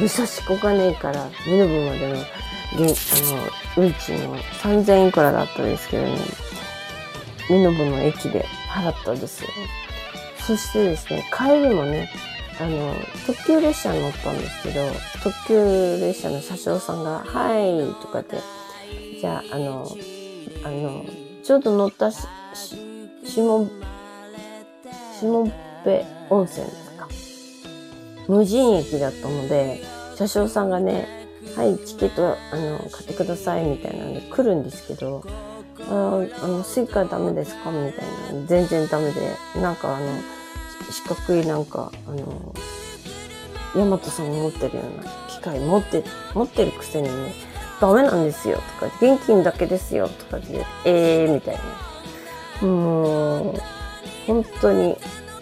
[0.00, 2.14] 武蔵小金井から目の部までの、
[2.86, 2.96] 現、
[3.76, 6.16] あの、運賃を3000円くらだったんですけどね、
[7.50, 9.50] 目のの駅で払ったんですよ。
[10.46, 12.10] そしてですね、帰りもね、
[12.60, 12.94] あの、
[13.26, 14.80] 特急列車に乗ったんですけど、
[15.22, 18.36] 特急列車の車掌さんが、はい、とかって、
[19.20, 19.86] じゃあ、あの、
[20.64, 21.04] あの、
[21.42, 22.76] ちょうど乗ったし、し、
[23.24, 23.66] 下、
[25.20, 25.44] 下
[25.84, 27.08] 部温泉ですか。
[28.28, 29.82] 無人駅だったので、
[30.16, 31.08] 車掌さんがね、
[31.56, 35.24] はい、チケット、あの、買ってください、みたいなんで来るんですけど、
[35.80, 38.46] ああの、スイカダメですかみたいな。
[38.46, 39.20] 全然ダメで、
[39.60, 40.06] なんかあの、
[40.90, 42.54] 四角いなんか、あの、
[43.76, 47.32] ヤマトさんが持ってるような機械持って、持ってるくせにね、
[47.80, 51.58] ダメなんですよとか、現金だけですよとかって言って、えーみたい
[52.62, 52.68] な。
[52.68, 53.54] もう、
[54.26, 54.96] 本当に、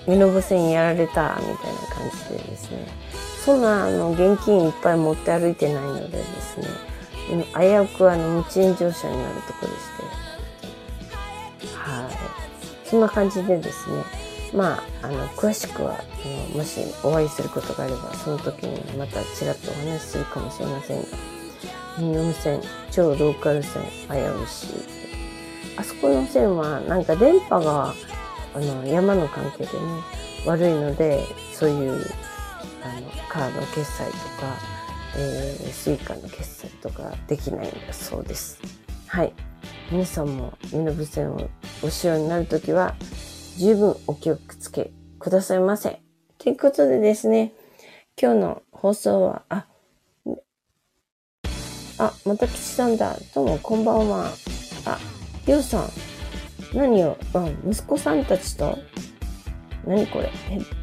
[0.07, 2.87] 身延線やられた、みたいな感じでですね。
[3.45, 6.67] そんな、あの、現金いっぱい持って歩いてないのでですね、
[7.55, 10.22] 危うくあの、無賃乗車になるとこでして、
[12.93, 14.05] そんな感じでですね、
[14.53, 21.07] まあ、あの、詳しくは、あのもしお会いすることがあれば、その時にまたちらっとお話しするかもしれませんが、
[21.97, 24.67] 身延線、超ローカル線、危うし、
[25.79, 27.95] あそこの線は、なんか電波が、
[28.55, 29.79] あの、山の関係でね、
[30.45, 31.25] 悪いので、
[31.55, 31.93] そういう、
[32.83, 34.19] あの、カード決済とか、
[35.17, 38.61] えー、スイカの決済とかできないんだそうです。
[39.07, 39.33] はい。
[39.91, 41.51] 皆さんも、身延線を
[41.83, 42.95] ご使用になるときは、
[43.59, 46.01] 十分お気をつけくださいませ。
[46.39, 47.53] ということでですね、
[48.21, 49.67] 今日の放送は、あ、
[51.99, 53.17] あ、また吉さんだ。
[53.35, 54.31] どうも、こんばんは。
[54.87, 54.99] あ、
[55.47, 55.89] りょうさん。
[56.75, 58.79] 何を、あ、息子さんたちと？
[59.87, 60.31] 何これ？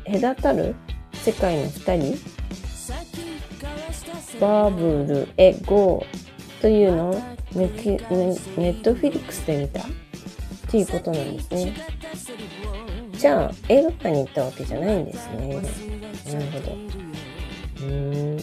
[0.06, 0.76] へ、隔たる？
[1.14, 2.18] 世界の二人？
[4.40, 7.39] バブルへゴーというの？
[7.56, 9.82] ネットフィリックスで見た？
[9.82, 9.86] っ
[10.72, 11.74] ていうことなんですね。
[13.14, 15.36] じゃあ、映画館に行ったわけじゃないんですね。
[15.38, 16.74] なるほど。
[16.74, 18.40] うーん。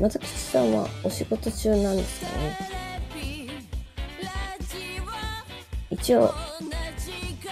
[0.00, 2.58] 松吉さんはお仕事中なんですかね？
[5.90, 6.34] 一応、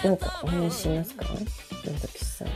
[0.03, 1.25] なんかお話ししますか？
[1.85, 2.47] 松吉さん。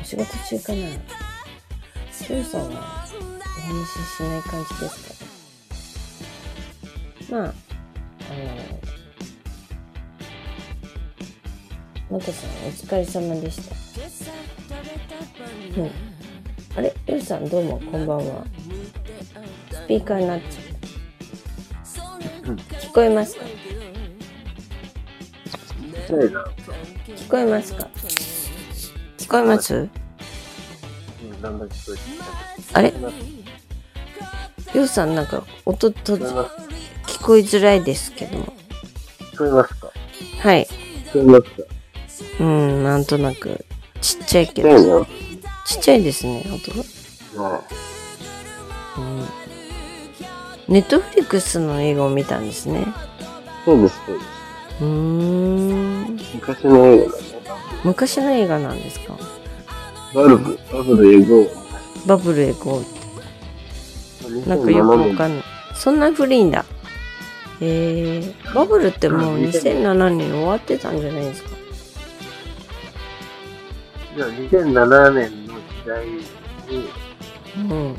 [0.00, 0.78] お仕事中かな？
[0.88, 5.25] ジョーさんはお話ししない感じですか？
[7.30, 7.52] まあ、あの、
[12.18, 13.74] またさんお疲れ様でした。
[15.80, 15.90] うん。
[16.76, 16.94] あれ？
[17.06, 18.46] ヨウさんどうもこんばんは。
[19.70, 20.48] スピーカーになっちゃ
[22.52, 22.56] う。
[22.80, 23.44] 聞こえますか？
[27.06, 27.90] 聞こえますか？
[29.18, 29.74] 聞こえます？
[29.74, 29.78] う
[31.24, 32.18] ん、だんだん聞こえてき
[32.72, 32.78] た。
[32.78, 32.90] あれ？
[32.90, 33.12] 聞こ
[34.74, 36.66] ヨウさんなんか音とえます
[37.26, 38.52] 聞こえづらいですけども。
[39.32, 39.90] 聞こえますか？
[40.38, 40.68] はい。
[41.12, 42.44] 聞こえますか？
[42.44, 43.64] うん、なんとなく
[44.00, 45.00] ちっちゃいけそうど。
[45.00, 45.06] な
[45.66, 46.70] ちっちゃいですね、音
[47.36, 47.42] が。
[47.42, 47.64] は
[48.98, 49.24] うん。
[50.72, 52.82] ネットフリックスの映画を見たんですね。
[52.82, 52.84] い。
[53.64, 54.26] そうです、そうです。
[54.82, 56.20] うーん。
[56.36, 57.24] 昔の映画だね。
[57.82, 59.18] 昔の映画なんですか？
[60.14, 61.50] バルブ、バブル英語。
[62.06, 64.48] バブルへ行こうって。
[64.48, 65.44] なんかよくわかんない。
[65.74, 66.64] そんな古いんだ。
[67.60, 71.50] へえバブルってもう2007年に終わってたんじゃないですか？
[74.16, 76.24] じゃあ2007年の時代に、
[77.56, 77.96] うん。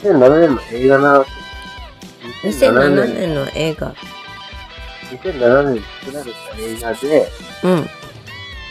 [0.00, 1.24] 2007年の映画な、
[2.42, 3.94] 2007年の映画。
[5.10, 7.28] 2007年に作られた映画で、
[7.64, 7.70] うん。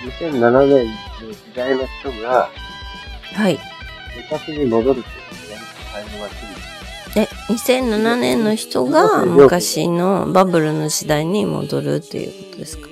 [0.09, 2.49] 2007年の時代の人が
[3.33, 3.59] はい。
[4.17, 6.76] 昔に戻るっていうのをやるタイムマシン。
[7.17, 12.87] え、2007年の人が昔のバブルの時代に戻るっていうことですか？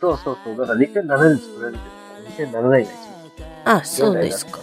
[0.00, 0.56] そうそうそう。
[0.56, 1.78] だから2007年に作られ
[2.36, 2.86] てるから、2007年が一
[3.64, 3.76] 番。
[3.76, 4.58] あ、そうですか。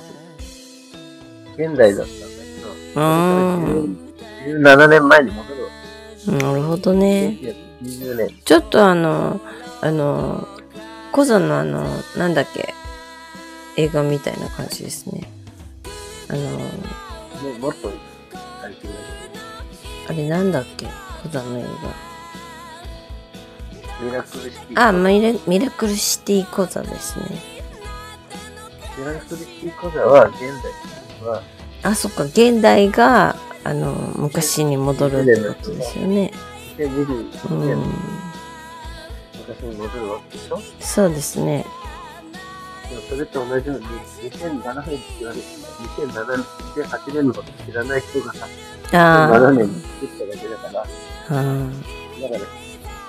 [1.58, 3.98] 現代だったんだけど、うーん。
[4.46, 5.70] 17年前に戻るわ
[6.52, 7.38] なるほどね。
[7.42, 7.56] け。
[7.84, 8.30] 1990年。
[8.46, 9.42] ちょっとあの、
[9.82, 10.48] あの、
[11.12, 11.84] コザのあの、
[12.16, 12.76] なんだっけ、
[13.78, 15.24] 映画みたいな感じですね。
[16.30, 16.58] あの、も
[17.58, 17.90] うもっと
[18.70, 18.96] 最近だ
[20.10, 20.92] あれなんだっけ、コ
[21.30, 21.74] ザの映けど、
[24.08, 24.74] ミラクルシティ。
[24.74, 24.88] 画。
[24.88, 27.26] あ、ミラミラクルシティコザですね。
[28.98, 31.42] ミラクルシティコザは現代は、
[31.84, 36.32] あ、そっか、現代が、あの、昔に戻るってことですよね。
[36.78, 37.94] 2022う年のん。
[39.48, 40.62] 昔に戻るわけでしょ？
[40.80, 41.66] そうですね。
[43.10, 43.86] それと同じように、
[44.32, 46.46] 2007年に作られてた、2007年、
[46.84, 48.48] 2008年のこと知らない人がさ、
[48.92, 50.94] あ2007年に作っただけだから、だから、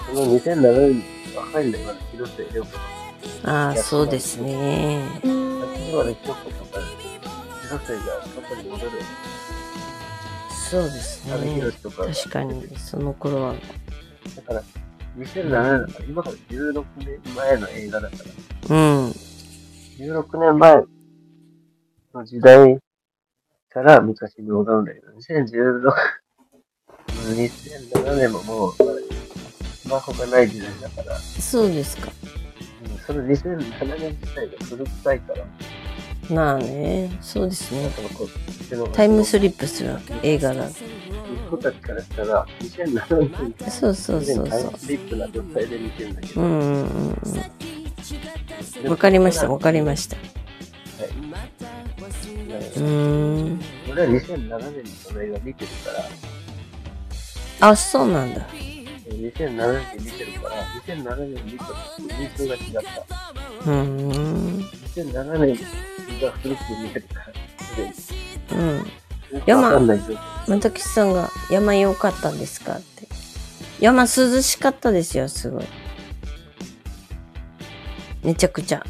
[0.06, 1.04] その2007年に
[1.36, 2.70] 若いんだよ、まだ広瀬涼子。
[3.44, 4.52] ああ、そうですね。
[4.52, 6.40] ね、京子とか、
[7.62, 8.02] 広瀬が
[8.48, 8.90] 外に戻る。
[10.70, 11.60] そうですね。
[11.82, 13.54] 確かに、その頃は。
[14.36, 14.62] だから、
[15.18, 18.16] 2007年今から16年前の映画だか
[18.68, 19.14] ら、うん。
[19.98, 20.82] 16年前
[22.14, 22.78] の時代
[23.70, 25.92] から昔に戻るんだけど、2016、
[27.08, 32.10] 2007年ももう、スマホがない時代だから、そうですか。
[32.34, 32.40] うん
[33.06, 35.44] その2007年自体が古臭いから、
[36.30, 37.90] まあね、そうですね。
[38.92, 40.68] タイムスリップする映画だ。
[41.50, 44.78] 子たちからしたら、2007年そうそうそうそうタイム。
[44.78, 47.18] スリップな状態で見てるんだけど、うんうんうん
[48.84, 48.90] うん。
[48.90, 50.16] わかりました、わかりました。
[52.82, 52.90] はい。
[52.90, 53.60] うーん。
[53.90, 55.90] 俺は2007年にその映画見てるか
[57.60, 58.46] ら、あ、そうなんだ。
[59.10, 60.54] 2007年に見てるから、
[60.86, 61.74] 2007年に見た時
[62.08, 62.62] 印象が違っ
[63.08, 63.70] た。
[63.70, 64.60] うーん。
[64.94, 65.58] 2007年
[66.20, 68.58] が古く見えるから。
[68.58, 68.86] うん。
[69.46, 70.50] 山わかんない状況。
[70.50, 73.08] またきさんが山良かったですかって。
[73.78, 75.64] 山涼しかったですよ、すごい。
[78.22, 78.84] めちゃくちゃ。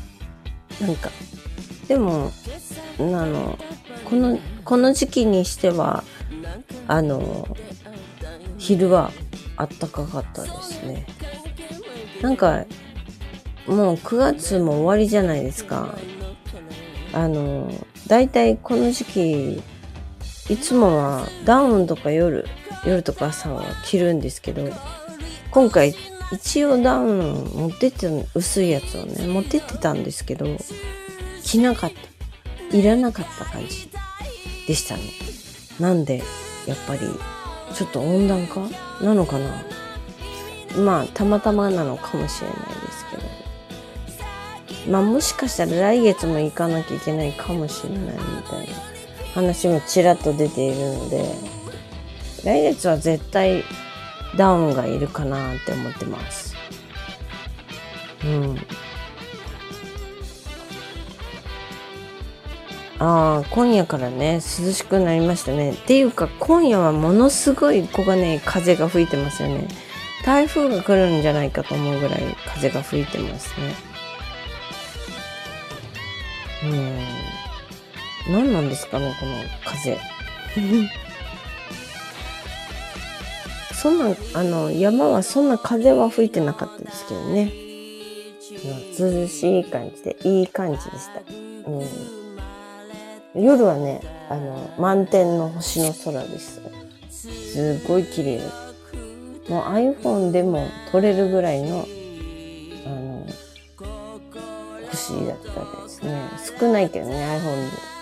[0.80, 1.10] なんか。
[1.86, 2.32] でも、
[2.98, 3.58] あの、
[4.10, 6.02] この、この時期にしては、
[6.88, 7.46] あの、
[8.58, 9.12] 昼は
[9.56, 11.06] あったかかったですね。
[12.20, 12.64] なんか、
[13.68, 15.94] もう9月も終わりじゃないですか。
[17.12, 17.72] あの、
[18.08, 19.62] だいたいこの時期、
[20.48, 22.44] いつもはダウンとか夜、
[22.84, 24.68] 夜とか朝は着るんですけど、
[25.52, 25.94] 今回
[26.32, 30.46] 一応ダウン持ってって薄いやつをね、持ってってたんですけど、
[31.44, 32.09] 着なかった。
[32.72, 33.90] いらなかった感じ
[34.66, 35.02] でしたね。
[35.78, 36.22] なんで、
[36.66, 37.00] やっぱり、
[37.74, 38.60] ちょっと温暖化
[39.02, 39.64] なのかな
[40.76, 44.92] まあ、たまたまなのかもしれないですけど。
[44.92, 48.74] まあ、もしかしたら来月も行かなきゃいけないかもしれないみたいな
[49.34, 51.24] 話もちらっと出ているので、
[52.44, 53.64] 来月は絶対
[54.36, 56.54] ダウンがいるかなって思ってます。
[58.24, 58.58] うん。
[63.00, 65.72] ああ、今夜からね、涼しくなりましたね。
[65.72, 69.66] っていうか、今夜はものすごい小金い風が吹いてますよね。
[70.22, 73.74] 台風が来るんじゃないかと思うぐらい風が吹いてますね。
[76.64, 78.34] うん。
[78.34, 79.32] 何なんですかね、この
[79.64, 79.98] 風。
[83.72, 87.50] そんな、あの、山はそんな風は吹いてなかったですけどね。
[88.98, 91.22] 涼しい感じで、いい感じでした。
[91.66, 92.19] うん、
[93.34, 96.60] 夜はね、あの、満天の星の空です。
[97.10, 99.50] すっごい綺麗です。
[99.50, 101.86] もう iPhone でも撮れるぐらいの、
[102.86, 103.26] あの、
[104.90, 106.30] 星だったですね。
[106.58, 107.14] 少ないけどね、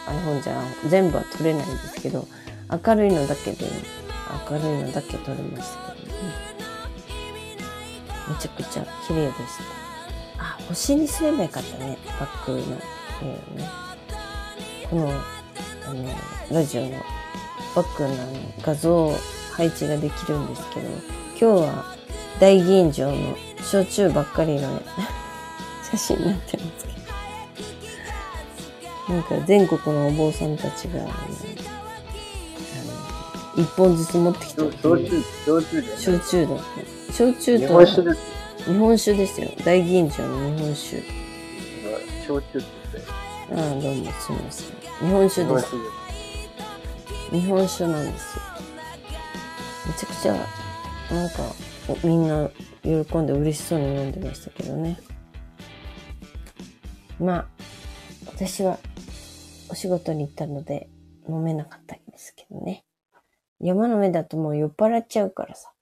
[0.06, 2.26] iPhone、iPhone じゃ全部は撮れないんですけど、
[2.86, 3.66] 明るいのだけで、
[4.50, 6.18] 明るいのだけ撮れましたけどね。
[8.28, 9.36] めちゃくちゃ綺麗でし
[10.38, 10.42] た。
[10.42, 12.64] あ、星にすればよかったね、バックの絵を
[13.58, 13.87] ね。
[14.90, 15.10] この、
[15.86, 16.08] あの、
[16.50, 16.90] ラジオの
[17.74, 18.10] バックの
[18.62, 19.12] 画像
[19.52, 20.88] 配置ができるんですけど、
[21.38, 21.96] 今日は
[22.40, 24.82] 大吟醸の焼酎ばっかりのね、
[25.90, 26.92] 写真になってますけ
[29.08, 29.14] ど。
[29.14, 31.00] なんか全国のお坊さんたちが、
[33.56, 35.98] 一本ずつ持ってきた焼酎、焼酎で。
[35.98, 37.12] 焼酎だった。
[37.12, 37.84] 焼酎日と。
[38.64, 39.50] 日本酒ですよ。
[39.64, 41.02] 大吟醸の日本酒。
[42.26, 42.77] 焼酎って。
[43.50, 44.76] ああ、どうもすみません。
[44.76, 45.66] 日本酒です。
[47.30, 48.42] 日本酒なんですよ。
[49.86, 50.34] めちゃくちゃ、
[51.14, 51.54] なんか、
[52.04, 52.50] みんな
[52.82, 54.98] 喜んで嬉しそうに飲んでましたけどね。
[57.18, 57.46] まあ、
[58.26, 58.78] 私は
[59.70, 60.90] お仕事に行ったので
[61.26, 62.84] 飲めなかったんですけどね。
[63.60, 65.72] 山の上だともう酔っ払っちゃうからさ。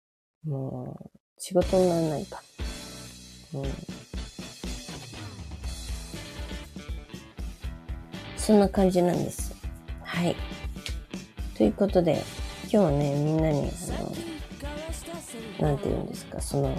[0.45, 2.41] もう、仕事にならないか
[3.53, 3.61] ら。
[3.61, 4.06] うん。
[8.47, 9.57] そんな感じなんです。
[10.05, 10.37] はい。
[11.57, 12.23] ということで、
[12.63, 13.69] 今日はね、みんなに、
[15.59, 16.73] あの、なんて言うんですか、その、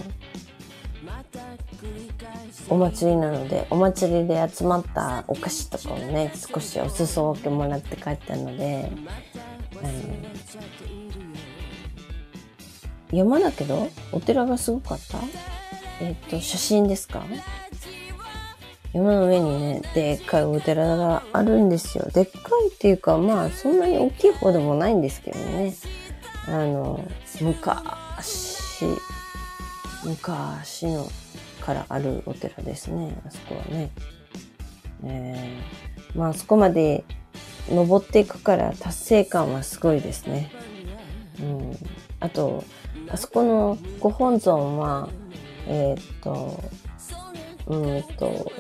[2.70, 8.90] お祭りなので、お祭りで集まったお菓子とかをね、少しお裾分けもらって帰ったので、
[9.84, 9.92] あの、
[13.12, 15.18] 山だけど、お寺がすごかった？
[16.00, 17.26] えっ、と、写真ですか？
[18.94, 22.10] 山の上にね、でっかいお寺があるんですよ。
[22.14, 25.74] でっかいっていうか、まあ、そんなに大きい方でもないんですけどね。
[26.48, 27.04] あの、
[27.42, 28.86] 昔、
[30.06, 31.08] 昔の
[31.62, 33.14] からあるお寺ですね。
[33.26, 33.92] あそこはね。
[35.04, 37.04] えー、まあ、そこまで
[37.70, 40.52] 登っていくから達成感はすごいですね。
[41.42, 41.78] うん。
[42.20, 42.64] あと、
[43.10, 45.10] あそこのご本尊は、
[45.68, 46.64] えーっと、
[47.68, 48.52] うんと、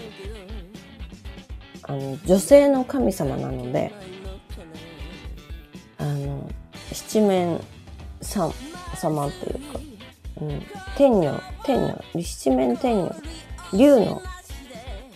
[1.87, 3.91] あの、女性の神様なので、
[5.97, 6.49] あの、
[6.91, 7.59] 七面
[8.21, 8.51] さ
[8.95, 9.79] 様というか、
[10.41, 10.61] うん、
[10.95, 13.15] 天女、天女、七面天女、
[13.73, 14.21] 竜の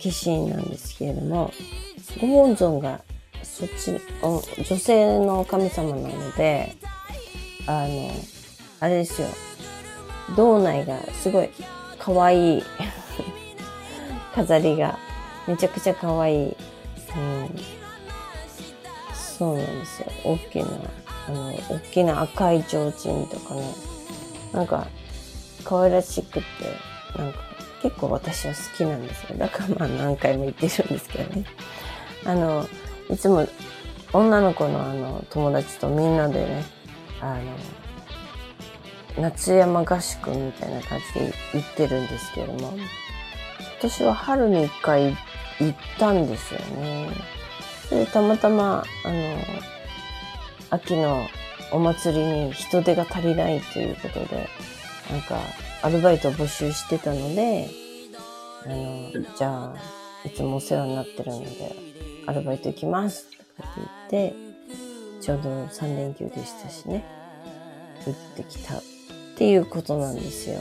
[0.02, 1.52] 化身なんですけれども、
[2.20, 3.02] ご本尊が
[3.42, 6.76] そっち、女性の神様なので、
[7.66, 8.10] あの、
[8.80, 9.28] あれですよ、
[10.36, 11.50] 道内がすごい
[11.98, 12.62] 可愛い
[14.34, 14.98] 飾りが
[15.46, 16.56] めちゃくちゃ可愛い。
[17.16, 17.50] うん。
[19.14, 20.08] そうなんですよ。
[20.24, 20.66] 大きな、
[21.28, 23.74] あの、大きな赤い提灯とかね。
[24.52, 24.86] なんか、
[25.64, 26.44] 可愛らしくて、
[27.16, 27.38] なんか、
[27.82, 29.38] 結構私は好きなんですよ。
[29.38, 31.44] だからまあ何回も言ってるんですけどね。
[32.24, 32.68] あの、
[33.10, 33.46] いつも
[34.12, 36.64] 女の子のあの、友達とみんなでね、
[37.20, 37.42] あの、
[39.22, 42.74] 夏山合宿みたいな感じで行ってるんですけども、
[43.82, 45.16] 今年は春に一回
[45.58, 47.10] 行ったんですよね。
[47.90, 49.36] でたまたま、あの、
[50.70, 51.26] 秋の
[51.72, 54.48] お祭りに人手が足りないということで、
[55.10, 55.36] なんか、
[55.82, 57.70] アルバイトを募集してたので、
[58.66, 59.74] あの、じゃあ、
[60.24, 61.74] いつもお世話になってるので、
[62.28, 63.26] アルバイト行きます
[63.56, 64.36] とかって言って、
[65.20, 67.04] ちょうど3連休でしたしね、
[68.06, 68.82] 行ってきたっ
[69.36, 70.60] ていうことなんですよ。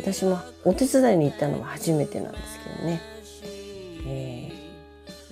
[0.00, 3.00] 私もお手伝いに行ったのは初めてなんですけどね。
[4.06, 4.52] え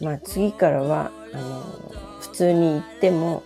[0.00, 1.62] ー、まあ次からは、あの、
[2.20, 3.42] 普通に行っても、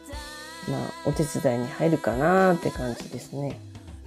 [0.69, 3.59] まあお手伝いに入るかなって感じですね。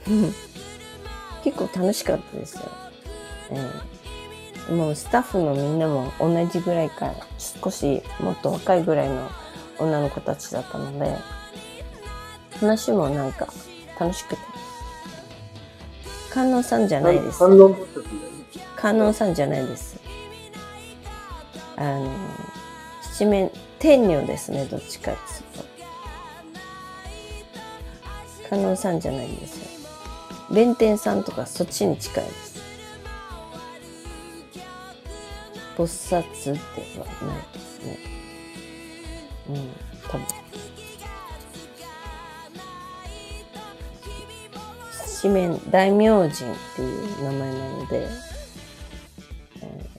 [1.44, 2.64] 結構楽しかったですよ。
[3.52, 7.14] えー、もうスタッフのみんなも同じぐらいか、
[7.64, 9.30] 少しもっと若いぐらいの
[9.80, 11.18] 女の子たちだったので、
[12.60, 13.48] 話もなんか
[14.00, 14.57] 楽しくて。
[16.38, 17.40] 観音さんじゃないです。
[17.40, 17.76] 観音。
[18.76, 20.00] 観音さんじゃないです。
[21.76, 22.16] あの、
[23.02, 25.66] 七面、天女ですね、どっちかですと。
[28.52, 29.68] 観音さんじゃないんですよ。
[30.52, 32.62] 弁天さんとかそっちに近いです。
[35.76, 36.22] 菩薩
[36.54, 36.60] で
[37.00, 37.98] はないですね。
[39.50, 39.70] うん、
[40.08, 40.47] 多分。
[45.28, 46.34] 面大明神っ
[46.76, 48.08] ていう名前なので、
[49.62, 49.98] えー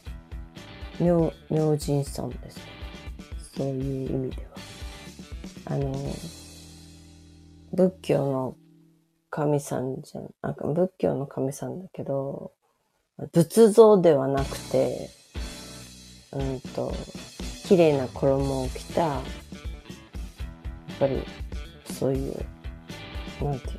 [1.00, 2.60] 明明神さんです。
[3.56, 4.50] そういう意味では。
[5.66, 5.92] あの、
[7.72, 8.56] 仏教の
[9.30, 12.52] 神さんじゃん、なんか仏教の神さんだけど、
[13.32, 15.10] 仏像ではなくて、
[16.32, 16.92] うんと、
[17.66, 19.22] 綺麗な衣を着た、やっ
[20.98, 21.22] ぱり、
[21.92, 22.44] そういう、
[23.40, 23.77] なんていう。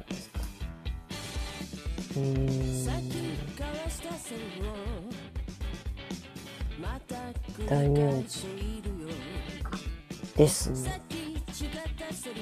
[7.68, 8.48] 大名字
[10.36, 11.02] ですね。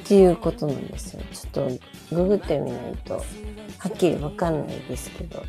[0.04, 0.88] っていうことなん。
[0.88, 1.22] ですよ。
[1.34, 1.70] ちょっ
[2.10, 3.22] とググってみないとは
[3.90, 4.66] っきりわかん。
[4.66, 5.44] ないですけど、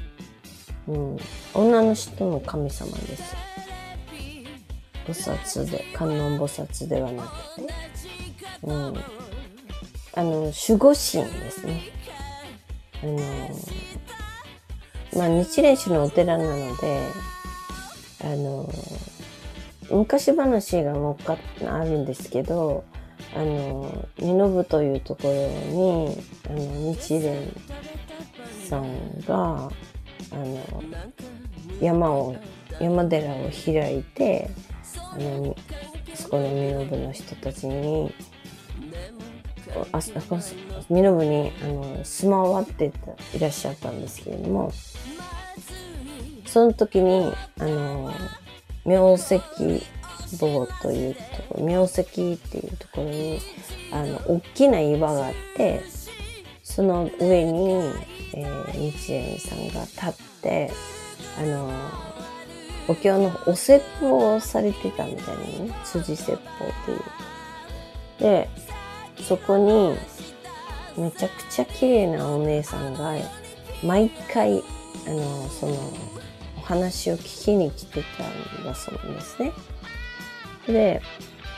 [0.89, 1.17] うん、
[1.55, 3.39] 女の人の神様ですよ。
[5.07, 7.29] 菩薩で、観音菩薩ではなく
[7.63, 7.75] て、
[8.63, 8.97] うん、
[10.15, 11.83] あの、守護神ですね。
[13.03, 13.19] あの、
[15.17, 17.09] まあ、日蓮宗のお寺なので、
[18.25, 18.69] あの、
[19.91, 22.85] 昔話がもっかあるんですけど、
[23.35, 25.33] あの、二部というところ
[25.73, 26.59] に、あの、
[26.93, 27.53] 日蓮
[28.69, 29.71] さんが、
[30.31, 30.83] あの、
[31.81, 32.37] 山を、
[32.81, 34.51] 山寺を開いて、
[35.13, 35.57] あの、
[36.15, 38.13] そこの身部の人たちに、
[40.89, 42.93] 身部に、あの、住まわって
[43.35, 44.73] いらっしゃったんですけれども、
[46.47, 48.13] その時に、あの、
[48.85, 49.41] 名石
[50.41, 52.35] 坊というところ、名石ってい
[52.67, 53.41] うところに、
[53.93, 55.83] あの、大きな岩があって、
[56.63, 57.93] その上に、
[58.35, 60.71] えー、日蓮さんが立って、
[61.39, 61.71] あの、
[62.89, 66.39] お経のお説法をされてたみたいなね、辻説法っ
[66.87, 67.01] ていう。
[68.19, 68.49] で、
[69.27, 69.97] そこに、
[70.97, 73.15] めちゃくちゃ綺麗なお姉さんが、
[73.85, 74.63] 毎回、
[75.07, 75.75] あの、その、
[76.59, 78.25] お話を聞きに来てた
[78.63, 79.53] んだそうなんですね。
[80.67, 81.01] で、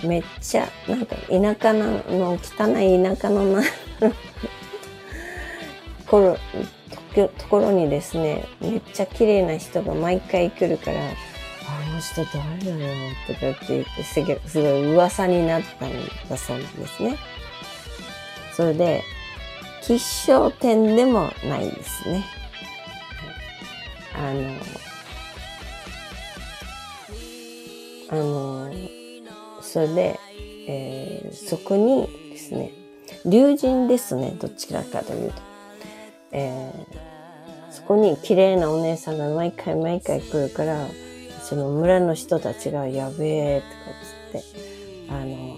[0.05, 2.03] めっちゃ、なんか田舎の、
[2.35, 3.63] 汚い田舎のな、
[4.01, 4.11] と
[6.07, 6.39] ころ、
[7.15, 15.93] ところにですね、めっちゃ綺麗な人が毎回来るから、あの人誰だよとかって言ってすげすごい噂になったん
[16.29, 17.17] だそうなんですね。
[18.57, 19.03] それで、
[19.83, 22.25] 吉祥天でもないですね。
[24.15, 24.57] あの、
[28.11, 28.73] あの、
[29.63, 30.21] それで、
[30.69, 32.73] えーそこにですね、
[33.25, 35.43] 龍神ですね、どちらかというと。
[36.33, 37.11] えー
[37.71, 40.87] そこに綺麗なお姉さんが毎回毎回来るから、
[41.43, 43.67] その村の人たちがやべえと
[44.33, 44.65] かっつっ
[45.07, 45.50] て、あの、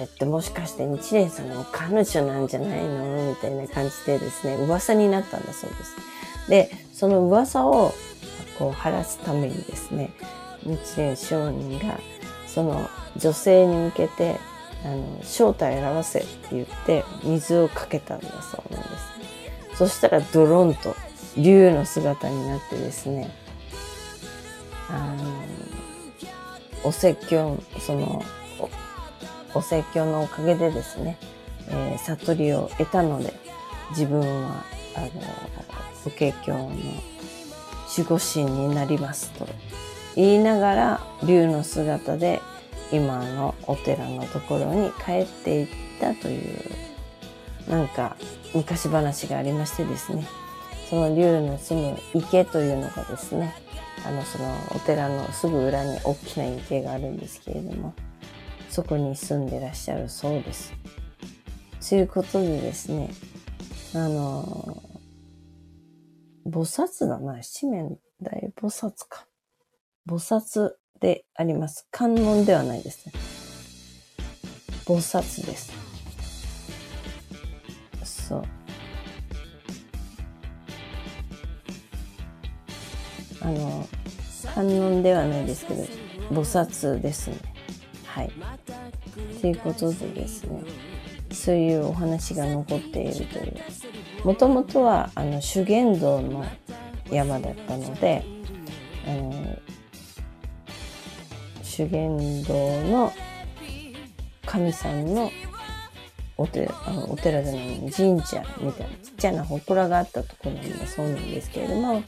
[0.00, 5.96] れってもしかして日蓮さんの彼女なんじゃないのみたいな感じでですね、噂になったんだそうです。
[6.48, 7.92] で、その噂を
[8.58, 10.10] こう晴らすためにですね、
[10.64, 11.98] 日蓮上人が
[12.46, 14.36] その女性に向けて、
[14.84, 19.76] あの、正体を表せって言って水をかけたんだそうなんです。
[19.76, 20.94] そしたらドロンと
[21.36, 23.30] 竜の姿になってですね、
[24.88, 25.24] あの、
[26.84, 28.22] お説教、その、
[29.54, 31.18] お説教のおかげでですね、
[31.68, 33.32] えー悟りを得たので、
[33.90, 34.64] 自分は、
[34.96, 35.08] あの、
[36.04, 39.46] 法華経の守護神になりますと
[40.16, 42.40] 言いながら、竜の姿で
[42.92, 45.68] 今のお寺のところに帰っていっ
[46.00, 46.60] たという、
[47.68, 48.16] なんか
[48.54, 50.26] 昔話がありましてですね、
[50.88, 53.54] その竜の住む池というのがですね、
[54.06, 57.94] あの、そのお寺のすぐ裏に大きな池があるんですけれども、
[58.70, 60.72] そこに住んでらっしゃるそうです。
[61.88, 63.10] ということでですね、
[63.94, 64.80] あの、
[66.46, 69.26] 菩薩だな、七面大菩薩か。
[70.08, 71.88] 菩薩であります。
[71.90, 73.12] 観音ではないですね。
[74.84, 75.72] 菩薩です。
[78.04, 78.42] そう。
[83.40, 83.88] あの、
[84.54, 85.82] 観音ではないですけど、
[86.30, 87.49] 菩薩ですね。
[88.14, 88.32] はい。
[89.40, 90.62] ということでですね、
[91.30, 93.56] そういうお話が残っているという。
[94.24, 96.44] もともとは、あの、修験道の
[97.10, 98.24] 山だったので、
[99.06, 99.58] あの、
[101.62, 103.12] 修験道の
[104.44, 105.30] 神さんの
[106.36, 112.02] お寺、あのお寺じゃない神社みたいなちっちゃな祠があったところなんだそうなんですけれども、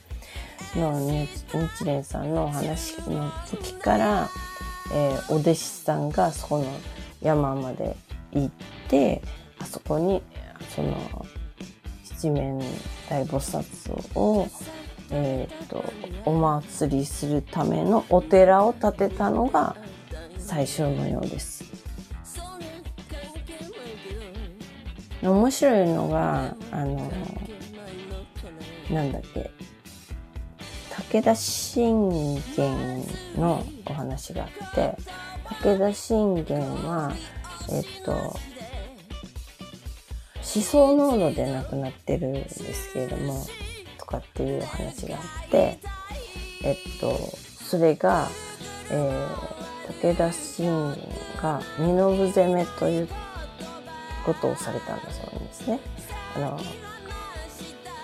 [0.73, 4.29] その日日蓮さんのお話の時から、
[4.91, 6.67] えーお弟子さんがそこの
[7.21, 7.97] 山まで
[8.33, 8.51] 行っ
[8.89, 9.23] て、
[9.59, 10.23] あそこに
[10.75, 11.27] その
[12.05, 12.59] 七面
[13.09, 14.49] 大菩薩を、
[15.11, 15.85] えー、と
[16.25, 19.77] お祭りするためのお寺を建てたのが
[20.39, 21.65] 最初のようです。
[25.23, 27.13] 面白いのがあの
[28.91, 29.51] なんだっけ
[31.11, 33.05] 武田信玄
[33.37, 34.97] のお話があって
[35.63, 37.13] 武田信玄は
[37.71, 38.37] えっと思
[40.45, 43.47] 想濃度で亡くなってるんですけれども
[43.99, 45.79] とかっていうお話があって
[46.65, 47.17] えっと
[47.65, 48.29] それが、
[48.91, 49.63] えー
[50.01, 50.97] 武田信玄
[51.41, 51.97] が身延
[52.33, 53.09] 攻めという
[54.25, 55.81] ことをされたんだそうなんですね。
[56.37, 56.61] あの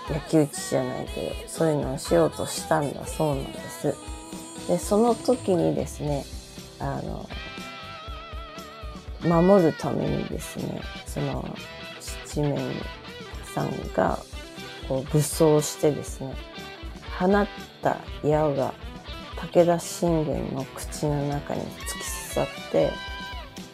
[0.09, 3.95] 焼き討ちじゃないけどそういうのをしようとしたんだそうなんです。
[4.67, 6.25] でその時にですね
[6.79, 7.27] あの
[9.21, 11.43] 守るためにですねその
[12.01, 12.57] 七面
[13.53, 14.19] さんが
[14.87, 16.33] こう武装してですね
[17.19, 17.47] 放っ
[17.81, 18.73] た矢が
[19.35, 22.91] 武田信玄の口の中に突き刺さって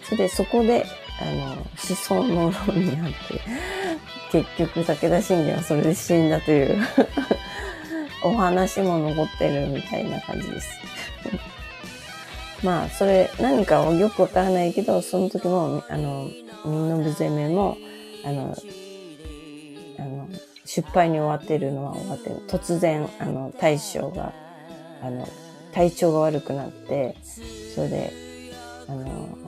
[0.03, 0.85] それでそこで
[1.21, 3.41] あの思想の論になって
[4.31, 6.85] 結局武田信玄はそれで死んだという
[8.23, 10.69] お話も残ってるみたいな感じです。
[12.63, 16.29] まあそれ何かはよくわからないけどその時もあの
[16.65, 17.77] 身延攻めも
[18.25, 18.57] あの
[19.99, 20.27] あの
[20.65, 24.33] 失敗に終わってるのは終わってる突然あの大将が
[25.01, 25.27] あの
[25.73, 27.15] 体調が悪くなって
[27.75, 28.13] それで
[28.87, 29.44] あの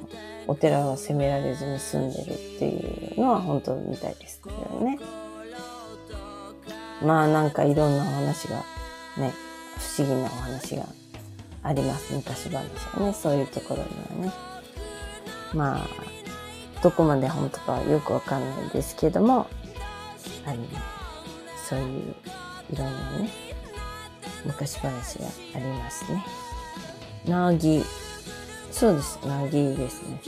[0.48, 4.98] お寺は責められずに済んでるっていうのは本当みたいですけどね。
[7.04, 8.64] まあなんかいろんなお話が
[9.18, 9.34] ね
[9.98, 10.86] 不思議なお話が
[11.64, 14.34] あります昔話はねそういうところにはね。
[15.54, 15.88] まあ
[16.82, 19.48] どこまで本当かはよくわかんないですけども
[20.46, 20.58] あの
[21.68, 22.16] そういう
[22.72, 23.30] いろんなね
[24.46, 26.24] 昔話がありますね。
[27.26, 27.84] なぎ
[28.80, 29.20] そうです。
[29.26, 30.22] なぎですね。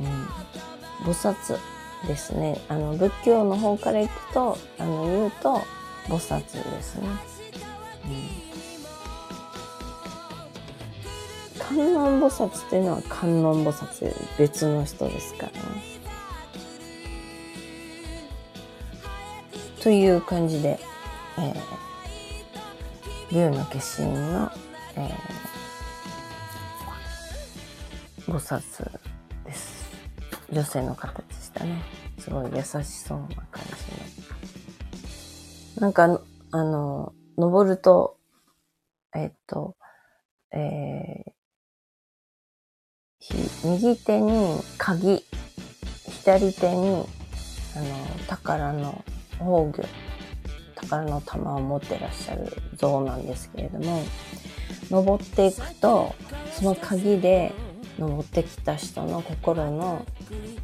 [0.00, 1.10] うん。
[1.10, 1.58] 菩薩
[2.06, 2.60] ですね。
[2.68, 5.60] あの、仏教の方から行くと、あの、言うと、
[6.06, 6.38] 菩薩
[6.70, 7.08] ですね。
[8.04, 8.46] うん。
[11.58, 15.58] 観音菩薩っていうのは観音菩薩で別の人ですからね。
[19.82, 20.78] という感じで、
[21.36, 24.52] えー、龍の化身の、
[24.94, 25.55] えー、
[28.26, 28.60] 菩薩
[29.44, 29.86] です。
[30.50, 31.82] 女性の方でしたね。
[32.18, 33.70] すごい優しそうな感じ
[35.80, 35.80] の。
[35.80, 36.20] なんか、
[36.50, 38.18] あの、登ると、
[39.14, 39.76] えっと、
[40.52, 41.36] えー
[43.64, 45.24] 右手に鍵、
[46.22, 47.04] 左手に、
[47.74, 49.84] あの、宝の宝魚、
[50.76, 52.46] 宝の玉を持ってらっしゃる
[52.76, 54.04] 像なんですけれども、
[54.90, 56.14] 登っていくと、
[56.52, 57.52] その鍵で
[57.98, 60.04] 登ってきた人の心の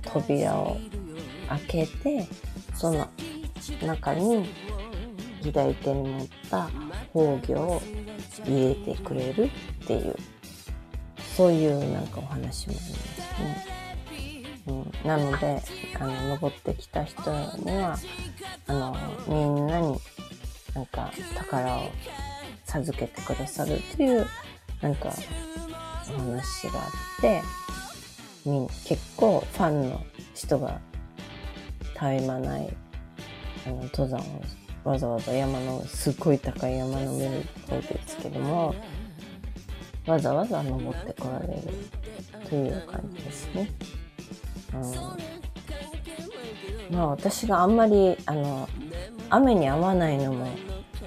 [0.03, 0.79] 扉を
[1.49, 2.27] 開けて、
[2.75, 3.09] その
[3.83, 4.49] 中に
[5.43, 6.71] 左手に持った
[7.13, 7.83] 宝魚を
[8.47, 9.45] 入れてくれる
[9.85, 10.17] っていう、
[11.37, 13.83] そういうなんかお話もありますね。
[14.65, 15.61] うん、なので、
[15.99, 17.99] あの、登ってきた人には、
[18.69, 19.99] あの、みんなに
[20.75, 21.91] なんか宝を
[22.65, 24.27] 授けてくださるという、
[24.81, 25.13] なんか
[26.05, 26.91] 話があっ
[27.21, 27.43] て、
[28.45, 30.81] みん結構ファンの人が
[31.95, 32.77] 絶え間ない、
[33.67, 34.43] あの、登山を
[34.85, 38.75] わざわざ山の、すっごい高い山の上に行くですけども、
[40.07, 41.63] わざわざ登ってこられる
[42.49, 43.71] という感じですね。
[44.75, 44.79] う
[46.93, 48.69] ん、まあ私があんまりあの
[49.31, 50.49] 雨に合わないのも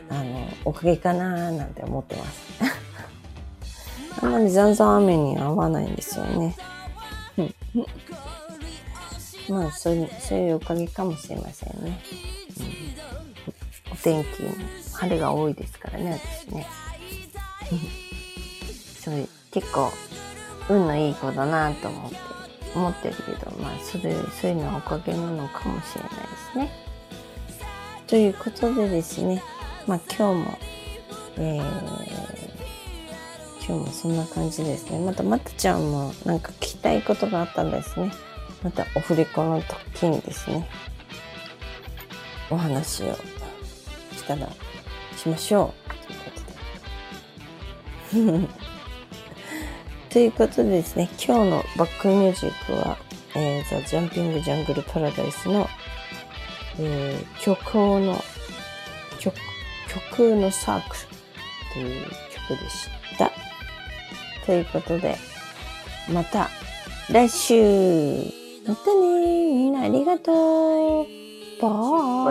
[0.09, 2.55] あのおかげかななんて思ってます。
[4.21, 6.55] あんまりざんざん雨に合わないんですよね。
[7.37, 7.55] うん
[9.49, 11.99] まあそういう、そういうおかげかもしれませんね。
[13.87, 14.51] うん、お天気も
[14.93, 16.67] 晴れが多いですからね、私ね。
[18.99, 19.91] そういう、結構、
[20.67, 22.17] 運のいい子だなと思って、
[22.75, 26.17] 思ってるけど、まあ、それ、そういうのはおかげなのかもしれないで
[26.51, 26.71] すね。
[28.07, 29.43] ということでですね、
[29.87, 30.57] まあ今日も、
[31.37, 32.44] えー、
[33.67, 34.99] 今日もそんな感じですね。
[34.99, 38.11] また、またちゃんもなんか聞きたいことがあったんですね。
[38.61, 39.59] またオフレコの
[39.93, 40.69] 時にですね、
[42.51, 44.47] お話をしたら
[45.17, 45.95] しましょう。
[48.11, 48.47] ということで。
[50.13, 52.97] ということでですね、今日のバックミュージックは、
[53.33, 55.67] えー、ザ・ジャンピング・ジャングル・パラダイスの、
[56.77, 58.23] えー、虚構の
[59.19, 59.35] 曲、
[59.89, 61.03] 曲のサークル
[61.73, 62.05] という
[62.47, 63.54] 曲でした。
[64.45, 65.17] ということで、
[66.13, 66.49] また
[67.11, 67.55] 来週
[68.67, 71.05] またねみんなありがとう
[71.61, 71.67] バ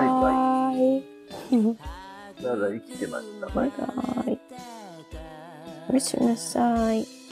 [0.04, 1.02] イバイ。
[2.42, 3.46] まだ生きてました。
[3.48, 3.84] バイバ
[4.30, 4.38] イ。
[5.90, 7.23] おやすみなさい。